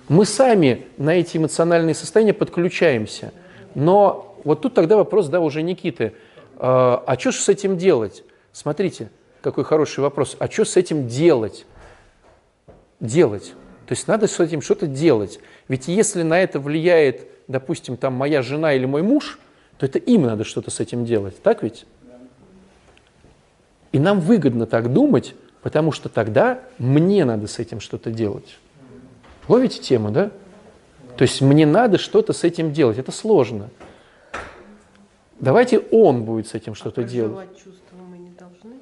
Мы 0.07 0.25
сами 0.25 0.85
на 0.97 1.15
эти 1.15 1.37
эмоциональные 1.37 1.95
состояния 1.95 2.33
подключаемся. 2.33 3.33
Но 3.73 4.39
вот 4.43 4.61
тут 4.61 4.73
тогда 4.73 4.97
вопрос, 4.97 5.27
да, 5.27 5.39
уже 5.39 5.63
Никиты. 5.63 6.13
А, 6.57 7.03
а 7.05 7.17
что 7.17 7.31
же 7.31 7.39
с 7.39 7.49
этим 7.49 7.77
делать? 7.77 8.23
Смотрите, 8.51 9.09
какой 9.41 9.63
хороший 9.63 9.99
вопрос. 9.99 10.35
А 10.39 10.49
что 10.49 10.65
с 10.65 10.77
этим 10.77 11.07
делать? 11.07 11.65
Делать. 12.99 13.53
То 13.87 13.91
есть 13.91 14.07
надо 14.07 14.27
с 14.27 14.39
этим 14.39 14.61
что-то 14.61 14.87
делать. 14.87 15.39
Ведь 15.67 15.87
если 15.87 16.23
на 16.23 16.39
это 16.39 16.59
влияет, 16.59 17.27
допустим, 17.47 17.97
там 17.97 18.13
моя 18.13 18.41
жена 18.41 18.73
или 18.73 18.85
мой 18.85 19.01
муж, 19.01 19.39
то 19.77 19.85
это 19.85 19.99
им 19.99 20.23
надо 20.23 20.43
что-то 20.43 20.71
с 20.71 20.79
этим 20.79 21.05
делать. 21.05 21.41
Так 21.41 21.63
ведь? 21.63 21.85
И 23.95 23.99
нам 23.99 24.19
выгодно 24.19 24.65
так 24.65 24.91
думать, 24.91 25.35
потому 25.61 25.93
что 25.93 26.09
тогда 26.09 26.59
мне 26.79 27.23
надо 27.23 27.47
с 27.47 27.59
этим 27.59 27.79
что-то 27.79 28.11
делать. 28.11 28.57
Ловите 29.47 29.81
тему, 29.81 30.11
да? 30.11 30.31
То 31.15 31.21
есть 31.21 31.39
мне 31.39 31.65
надо 31.65 31.97
что-то 31.97 32.33
с 32.33 32.43
этим 32.43 32.73
делать. 32.73 32.97
Это 32.97 33.13
сложно. 33.13 33.69
Давайте 35.39 35.79
он 35.79 36.25
будет 36.25 36.49
с 36.49 36.55
этим 36.55 36.75
что-то 36.75 37.01
а 37.01 37.03
делать. 37.05 37.47
чувства 37.55 37.95
мы 38.05 38.17
не 38.17 38.31
должны. 38.31 38.81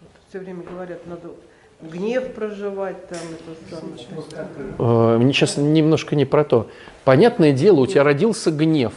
Вот 0.00 0.10
все 0.28 0.38
время 0.38 0.62
говорят, 0.62 1.04
надо 1.08 1.32
гнев 1.80 2.32
проживать 2.32 3.08
там 3.08 3.18
это 3.18 3.82
самое. 4.28 5.16
Э, 5.16 5.18
мне 5.18 5.32
сейчас 5.32 5.56
немножко 5.56 6.14
не 6.14 6.24
про 6.24 6.44
то. 6.44 6.70
Понятное 7.02 7.50
дело, 7.52 7.80
у 7.80 7.86
тебя 7.88 8.04
родился 8.04 8.52
гнев. 8.52 8.92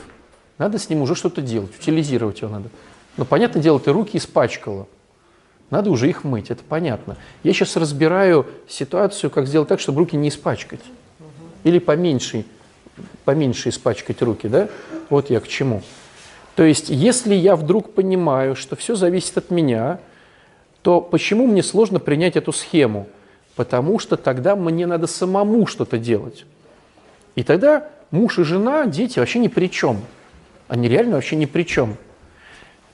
Надо 0.60 0.78
с 0.78 0.91
ним 0.91 1.01
уже 1.01 1.15
что-то 1.15 1.41
делать, 1.41 1.75
утилизировать 1.75 2.41
его 2.41 2.51
надо. 2.51 2.69
Но 3.17 3.25
понятное 3.25 3.63
дело, 3.63 3.80
ты 3.80 3.91
руки 3.91 4.17
испачкала. 4.17 4.86
Надо 5.69 5.89
уже 5.89 6.10
их 6.10 6.23
мыть, 6.23 6.51
это 6.51 6.63
понятно. 6.67 7.17
Я 7.43 7.54
сейчас 7.54 7.75
разбираю 7.75 8.45
ситуацию, 8.67 9.32
как 9.32 9.47
сделать 9.47 9.67
так, 9.67 9.80
чтобы 9.80 9.99
руки 9.99 10.15
не 10.15 10.30
испачкать. 10.30 10.82
Или 11.63 11.80
поменьше, 11.80 12.45
поменьше 13.23 13.69
испачкать 13.69 14.21
руки, 14.21 14.47
да? 14.47 14.69
Вот 15.10 15.30
я 15.30 15.39
к 15.39 15.47
чему. 15.47 15.82
То 16.56 16.63
есть, 16.63 16.89
если 16.89 17.34
я 17.34 17.56
вдруг 17.56 17.93
понимаю, 17.93 18.56
что 18.56 18.75
все 18.75 18.95
зависит 18.95 19.38
от 19.38 19.49
меня, 19.49 19.99
то 20.84 21.01
почему 21.01 21.47
мне 21.47 21.63
сложно 21.63 21.99
принять 21.99 22.36
эту 22.36 22.51
схему? 22.51 23.08
Потому 23.56 23.99
что 23.99 24.17
тогда 24.17 24.56
мне 24.56 24.86
надо 24.86 25.08
самому 25.08 25.65
что-то 25.65 25.97
делать. 25.97 26.45
И 27.36 27.43
тогда 27.43 27.89
муж 28.12 28.39
и 28.39 28.43
жена, 28.43 28.86
дети 28.86 29.19
вообще 29.19 29.39
ни 29.39 29.47
при 29.47 29.67
чем. 29.67 30.01
Они 30.67 30.88
реально 30.88 31.15
вообще 31.15 31.36
ни 31.36 31.45
при 31.45 31.63
чем. 31.63 31.97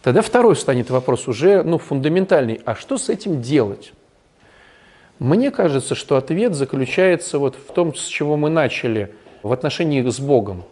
Тогда 0.02 0.22
второй 0.22 0.56
станет 0.56 0.90
вопрос 0.90 1.28
уже 1.28 1.64
ну, 1.64 1.78
фундаментальный. 1.78 2.62
А 2.66 2.76
что 2.76 2.98
с 2.98 3.10
этим 3.10 3.42
делать? 3.42 3.94
Мне 5.20 5.52
кажется, 5.52 5.94
что 5.94 6.18
ответ 6.18 6.56
заключается 6.56 7.38
вот 7.38 7.56
в 7.56 7.72
том, 7.72 7.94
с 7.94 8.06
чего 8.06 8.38
мы 8.38 8.50
начали, 8.50 9.14
в 9.44 9.52
отношении 9.52 10.08
с 10.08 10.20
Богом. 10.20 10.64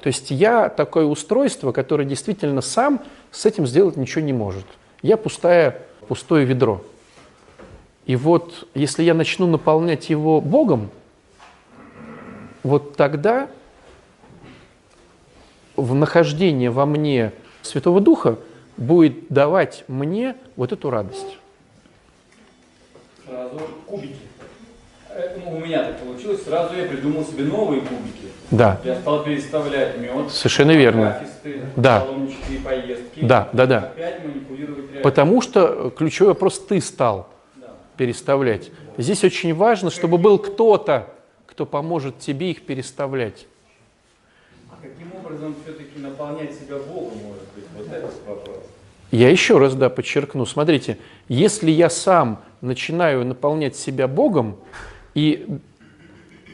То 0.00 0.08
есть 0.08 0.30
я 0.30 0.68
такое 0.68 1.04
устройство, 1.04 1.72
которое 1.72 2.04
действительно 2.04 2.60
сам 2.60 3.00
с 3.30 3.46
этим 3.46 3.66
сделать 3.66 3.96
ничего 3.96 4.24
не 4.24 4.32
может. 4.32 4.64
Я 5.02 5.16
пустая, 5.16 5.82
пустое 6.08 6.44
ведро. 6.44 6.84
И 8.06 8.16
вот 8.16 8.68
если 8.74 9.02
я 9.02 9.14
начну 9.14 9.46
наполнять 9.46 10.10
его 10.10 10.40
Богом, 10.40 10.90
вот 12.62 12.96
тогда 12.96 13.48
в 15.76 15.94
нахождение 15.94 16.70
во 16.70 16.86
мне 16.86 17.32
Святого 17.62 18.00
Духа 18.00 18.38
будет 18.76 19.28
давать 19.28 19.84
мне 19.88 20.36
вот 20.56 20.72
эту 20.72 20.90
радость. 20.90 21.38
Сразу 23.26 23.60
кубики. 23.86 24.16
Ну, 25.44 25.56
у 25.56 25.60
меня 25.60 25.84
так 25.84 25.98
получилось, 26.00 26.42
сразу 26.42 26.76
я 26.76 26.84
придумал 26.84 27.24
себе 27.24 27.44
новые 27.44 27.80
кубики. 27.80 28.26
Да. 28.50 28.80
Я 28.84 28.96
стал 28.96 29.24
переставлять 29.24 29.98
мед. 29.98 30.30
Совершенно 30.30 30.72
верно. 30.72 31.22
Да. 31.74 32.00
паломнические 32.00 32.60
поездки. 32.60 33.20
Да, 33.20 33.48
да, 33.52 33.66
да. 33.66 33.78
Опять 33.78 34.24
манипулировать. 34.24 35.02
Потому 35.02 35.40
что 35.40 35.90
ключевой 35.96 36.34
вопрос 36.34 36.58
ты 36.58 36.80
стал 36.80 37.28
переставлять. 37.96 38.70
Здесь 38.98 39.24
очень 39.24 39.54
важно, 39.54 39.90
чтобы 39.90 40.18
был 40.18 40.38
кто-то, 40.38 41.08
кто 41.46 41.64
поможет 41.64 42.18
тебе 42.18 42.50
их 42.50 42.66
переставлять. 42.66 43.46
А 44.70 44.74
каким 44.82 45.12
образом 45.18 45.54
все-таки 45.64 45.98
наполнять 45.98 46.52
себя 46.52 46.76
Богом, 46.76 47.16
может 47.26 47.45
Я 49.10 49.30
еще 49.30 49.58
раз 49.58 49.74
да, 49.74 49.88
подчеркну. 49.88 50.46
Смотрите, 50.46 50.98
если 51.28 51.70
я 51.70 51.90
сам 51.90 52.42
начинаю 52.60 53.24
наполнять 53.24 53.76
себя 53.76 54.08
Богом, 54.08 54.56
и 55.14 55.58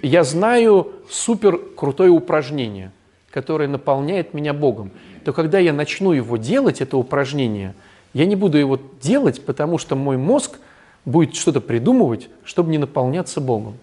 я 0.03 0.25
знаю 0.25 0.93
супер 1.09 1.59
крутое 1.77 2.11
упражнение, 2.11 2.93
которое 3.31 3.69
наполняет 3.69 4.35
меня 4.35 4.53
Богом, 4.53 4.91
то 5.25 5.33
когда 5.33 5.59
я 5.59 5.73
начну 5.73 6.13
его 6.13 6.37
делать, 6.37 6.81
это 6.81 6.97
упражнение, 6.97 7.75
я 8.13 8.27
не 8.27 8.37
буду 8.37 8.59
его 8.59 8.79
делать, 9.01 9.45
потому 9.45 9.79
что 9.79 9.97
мой 9.97 10.17
мозг 10.17 10.59
будет 11.05 11.35
что-то 11.35 11.61
придумывать, 11.61 12.29
чтобы 12.45 12.71
не 12.71 12.79
наполняться 12.79 13.41
Богом. 13.41 13.79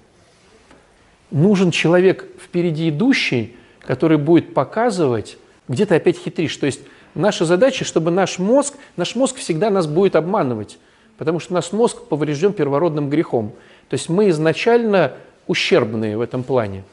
Нужен 1.31 1.71
человек 1.71 2.25
впереди 2.41 2.89
идущий, 2.89 3.55
который 3.81 4.17
будет 4.17 4.53
показывать, 4.53 5.37
где 5.67 5.85
ты 5.85 5.95
опять 5.95 6.17
хитришь. 6.17 6.55
То 6.57 6.65
есть 6.65 6.81
наша 7.19 7.45
задача, 7.45 7.85
чтобы 7.85 8.11
наш 8.11 8.39
мозг, 8.39 8.75
наш 8.97 9.15
мозг 9.15 9.37
всегда 9.37 9.69
нас 9.69 9.87
будет 9.87 10.15
обманывать, 10.15 10.79
потому 11.17 11.39
что 11.39 11.53
наш 11.53 11.71
мозг 11.71 12.03
поврежден 12.03 12.53
первородным 12.53 13.09
грехом. 13.09 13.53
То 13.89 13.95
есть 13.95 14.09
мы 14.09 14.29
изначально 14.29 15.13
ущербные 15.47 16.17
в 16.17 16.21
этом 16.21 16.43
плане. 16.43 16.83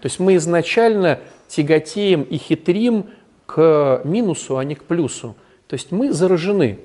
То 0.00 0.06
есть 0.06 0.18
мы 0.20 0.36
изначально 0.36 1.20
тяготеем 1.48 2.22
и 2.22 2.36
хитрим 2.36 3.06
к 3.46 4.02
минусу, 4.04 4.58
а 4.58 4.64
не 4.64 4.74
к 4.74 4.84
плюсу. 4.84 5.34
То 5.66 5.74
есть 5.74 5.92
мы 5.92 6.12
заражены. 6.12 6.78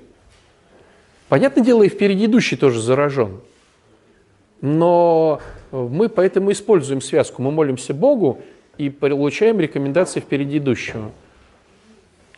Понятное 1.27 1.63
дело, 1.63 1.83
и 1.83 1.89
впереди 1.89 2.25
идущий 2.25 2.55
тоже 2.55 2.81
заражен. 2.81 3.39
Но 4.61 5.41
мы 5.71 6.09
поэтому 6.09 6.51
используем 6.51 7.01
связку. 7.01 7.41
Мы 7.41 7.51
молимся 7.51 7.93
Богу 7.93 8.39
и 8.77 8.89
получаем 8.89 9.59
рекомендации 9.59 10.19
впереди 10.19 10.57
идущего. 10.57 11.11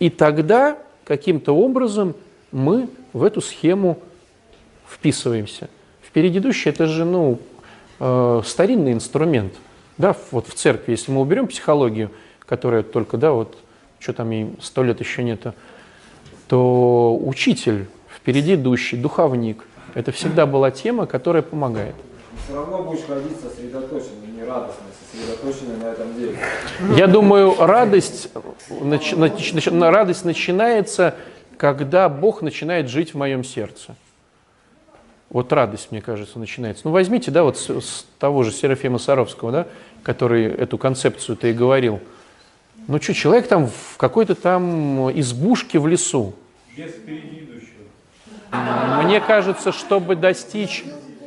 И 0.02 0.10
тогда 0.10 0.80
каким-то 1.06 1.56
образом 1.56 2.16
мы 2.52 2.90
в 3.14 3.24
эту 3.24 3.40
схему 3.40 4.00
вписываемся. 4.90 5.70
Впереди 6.02 6.40
идущий 6.40 6.72
это 6.72 6.88
же 6.88 7.06
ну, 7.06 7.38
э, 8.00 8.42
старинный 8.44 8.94
инструмент. 8.94 9.54
Да, 10.00 10.16
вот 10.32 10.48
в 10.48 10.56
церкви, 10.56 10.94
если 10.94 11.12
мы 11.12 11.22
уберем 11.22 11.46
психологию, 11.46 12.10
которая 12.40 12.82
только, 12.82 13.18
да, 13.18 13.32
вот, 13.32 13.56
что 14.00 14.14
там 14.14 14.32
ей 14.32 14.56
сто 14.60 14.84
лет 14.84 15.00
еще 15.00 15.22
нету, 15.22 15.54
то 16.48 17.16
учитель, 17.24 17.86
впереди 18.10 18.56
идущий, 18.56 18.98
духовник, 18.98 19.64
это 19.94 20.12
всегда 20.12 20.48
была 20.48 20.72
тема, 20.72 21.06
которая 21.06 21.44
помогает. 21.44 21.94
Все 22.44 22.56
равно 22.56 22.82
будешь 22.82 23.06
ходить 23.06 23.38
сосредоточенный, 23.40 24.31
не 24.42 24.48
радостный, 24.48 24.88
сосредоточенный 25.12 25.78
на 25.78 25.92
этом 25.92 26.16
деле. 26.16 26.38
Я 26.96 27.08
думаю, 27.08 27.56
радость, 27.60 28.30
нач, 28.70 29.12
нач, 29.14 29.54
нач, 29.54 29.68
радость 29.68 30.26
начинается, 30.26 31.16
когда 31.58 32.10
Бог 32.10 32.42
начинает 32.42 32.90
жить 32.90 33.14
в 33.14 33.18
моем 33.18 33.44
сердце. 33.44 33.96
Вот 35.30 35.54
радость, 35.54 35.90
мне 35.92 36.02
кажется, 36.02 36.40
начинается. 36.40 36.84
Ну, 36.86 36.92
возьмите, 36.92 37.32
да, 37.32 37.44
вот 37.44 37.58
с, 37.58 37.70
с 37.70 38.06
того 38.20 38.44
же 38.44 38.52
Серафима 38.52 38.98
Саровского, 38.98 39.52
да, 39.52 39.68
который 40.04 40.46
эту 40.46 40.78
концепцию-то 40.78 41.48
и 41.48 41.54
говорил. 41.54 42.02
Ну 42.88 43.00
что, 43.00 43.14
человек 43.14 43.48
там 43.48 43.68
в 43.68 43.98
какой-то 43.98 44.36
там 44.36 45.10
избушке 45.18 45.80
в 45.80 45.88
лесу. 45.88 46.34
Без 46.76 46.92
впереди 46.92 47.48
идущего. 47.48 49.04
Мне 49.04 49.22
кажется, 49.22 49.72
чтобы 49.72 50.16
достичь 50.16 50.84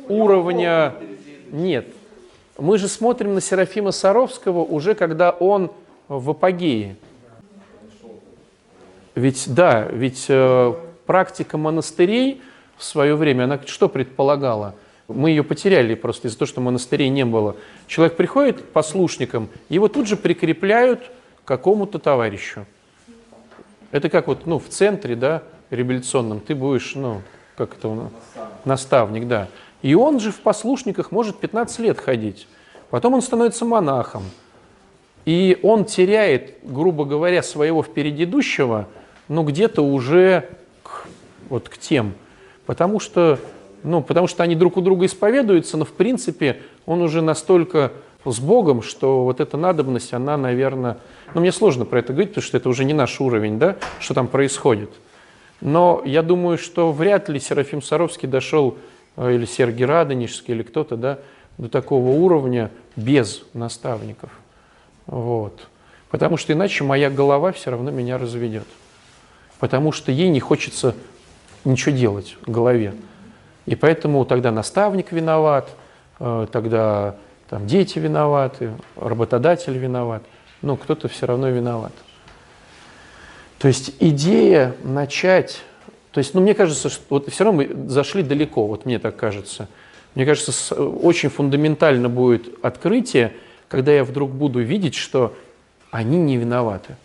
уровня... 0.07 0.93
Нет. 1.51 1.87
Мы 2.57 2.77
же 2.77 2.87
смотрим 2.87 3.33
на 3.33 3.41
Серафима 3.41 3.91
Саровского 3.91 4.59
уже 4.59 4.95
когда 4.95 5.31
он 5.31 5.71
в 6.07 6.29
апогее. 6.29 6.95
Ведь, 9.13 9.45
да, 9.47 9.87
ведь 9.91 10.25
э, 10.29 10.73
практика 11.05 11.57
монастырей 11.57 12.41
в 12.77 12.83
свое 12.83 13.15
время, 13.15 13.45
она 13.45 13.59
что 13.65 13.89
предполагала? 13.89 14.75
Мы 15.07 15.29
ее 15.29 15.43
потеряли 15.43 15.95
просто 15.95 16.27
из-за 16.27 16.39
того, 16.39 16.47
что 16.47 16.61
монастырей 16.61 17.09
не 17.09 17.25
было. 17.25 17.55
Человек 17.87 18.17
приходит 18.17 18.69
послушником, 18.71 19.49
его 19.69 19.87
тут 19.87 20.07
же 20.07 20.17
прикрепляют 20.17 21.11
к 21.43 21.47
какому-то 21.47 21.99
товарищу. 21.99 22.65
Это 23.91 24.09
как 24.09 24.27
вот, 24.27 24.45
ну, 24.45 24.59
в 24.59 24.67
центре, 24.67 25.15
да, 25.15 25.43
революционном, 25.69 26.39
ты 26.39 26.55
будешь, 26.55 26.95
ну, 26.95 27.21
как 27.55 27.77
это 27.77 27.87
у 27.87 27.95
нас? 27.95 28.11
Наставник, 28.65 29.27
да. 29.27 29.47
И 29.81 29.93
он 29.95 30.19
же 30.19 30.31
в 30.31 30.39
послушниках 30.39 31.11
может 31.11 31.37
15 31.37 31.79
лет 31.79 31.99
ходить. 31.99 32.47
Потом 32.89 33.13
он 33.13 33.21
становится 33.21 33.65
монахом. 33.65 34.23
И 35.25 35.59
он 35.63 35.85
теряет, 35.85 36.55
грубо 36.63 37.05
говоря, 37.05 37.41
своего 37.41 37.81
впереди 37.83 38.23
идущего, 38.23 38.87
ну, 39.27 39.43
где-то 39.43 39.81
уже 39.81 40.49
к, 40.83 41.07
вот 41.49 41.67
к 41.67 41.77
тем. 41.77 42.13
Потому 42.65 42.99
что, 42.99 43.39
ну, 43.83 44.01
потому 44.01 44.27
что 44.27 44.43
они 44.43 44.55
друг 44.55 44.77
у 44.77 44.81
друга 44.81 45.07
исповедуются, 45.07 45.77
но, 45.77 45.85
в 45.85 45.93
принципе, 45.93 46.61
он 46.85 47.01
уже 47.01 47.21
настолько 47.21 47.91
с 48.23 48.39
Богом, 48.39 48.81
что 48.81 49.23
вот 49.23 49.39
эта 49.39 49.57
надобность, 49.57 50.13
она, 50.13 50.37
наверное... 50.37 50.97
Ну, 51.33 51.41
мне 51.41 51.51
сложно 51.51 51.85
про 51.85 51.99
это 51.99 52.13
говорить, 52.13 52.31
потому 52.31 52.43
что 52.43 52.57
это 52.57 52.69
уже 52.69 52.85
не 52.85 52.93
наш 52.93 53.19
уровень, 53.19 53.59
да, 53.59 53.77
что 53.99 54.13
там 54.13 54.27
происходит. 54.27 54.91
Но 55.61 56.01
я 56.05 56.21
думаю, 56.21 56.57
что 56.57 56.91
вряд 56.91 57.29
ли 57.29 57.39
Серафим 57.39 57.81
Саровский 57.81 58.27
дошел, 58.27 58.77
или 59.17 59.45
Сергий 59.45 59.85
Радонежский, 59.85 60.53
или 60.53 60.63
кто-то, 60.63 60.97
да, 60.97 61.19
до 61.57 61.69
такого 61.69 62.09
уровня 62.09 62.71
без 62.95 63.43
наставников. 63.53 64.29
Вот. 65.05 65.67
Потому 66.09 66.37
что 66.37 66.53
иначе 66.53 66.83
моя 66.83 67.09
голова 67.09 67.51
все 67.51 67.71
равно 67.71 67.91
меня 67.91 68.17
разведет. 68.17 68.67
Потому 69.59 69.91
что 69.91 70.11
ей 70.11 70.29
не 70.29 70.39
хочется 70.39 70.95
ничего 71.63 71.95
делать 71.95 72.37
в 72.45 72.51
голове. 72.51 72.93
И 73.65 73.75
поэтому 73.75 74.25
тогда 74.25 74.51
наставник 74.51 75.11
виноват, 75.11 75.69
э, 76.19 76.47
тогда 76.51 77.15
там 77.49 77.67
дети 77.67 77.99
виноваты, 77.99 78.71
работодатель 78.95 79.77
виноват, 79.77 80.23
но 80.61 80.77
кто-то 80.77 81.07
все 81.07 81.25
равно 81.25 81.49
виноват. 81.49 81.93
То 83.59 83.67
есть 83.67 83.93
идея 83.99 84.75
начать, 84.83 85.61
то 86.15 86.19
есть, 86.19 86.33
ну, 86.33 86.39
мне 86.39 86.53
кажется, 86.53 86.87
что 86.87 87.03
вот 87.09 87.29
все 87.29 87.43
равно 87.43 87.63
мы 87.63 87.89
зашли 87.89 88.23
далеко, 88.23 88.65
вот 88.67 88.85
мне 88.85 88.99
так 88.99 89.17
кажется. 89.17 89.67
Мне 90.13 90.25
кажется, 90.25 90.73
очень 90.73 91.27
фундаментально 91.27 92.07
будет 92.07 92.63
открытие, 92.63 93.33
когда 93.67 93.91
я 93.91 94.05
вдруг 94.05 94.31
буду 94.31 94.61
видеть, 94.61 94.95
что 94.95 95.35
они 95.91 96.17
не 96.17 96.37
виноваты. 96.37 96.95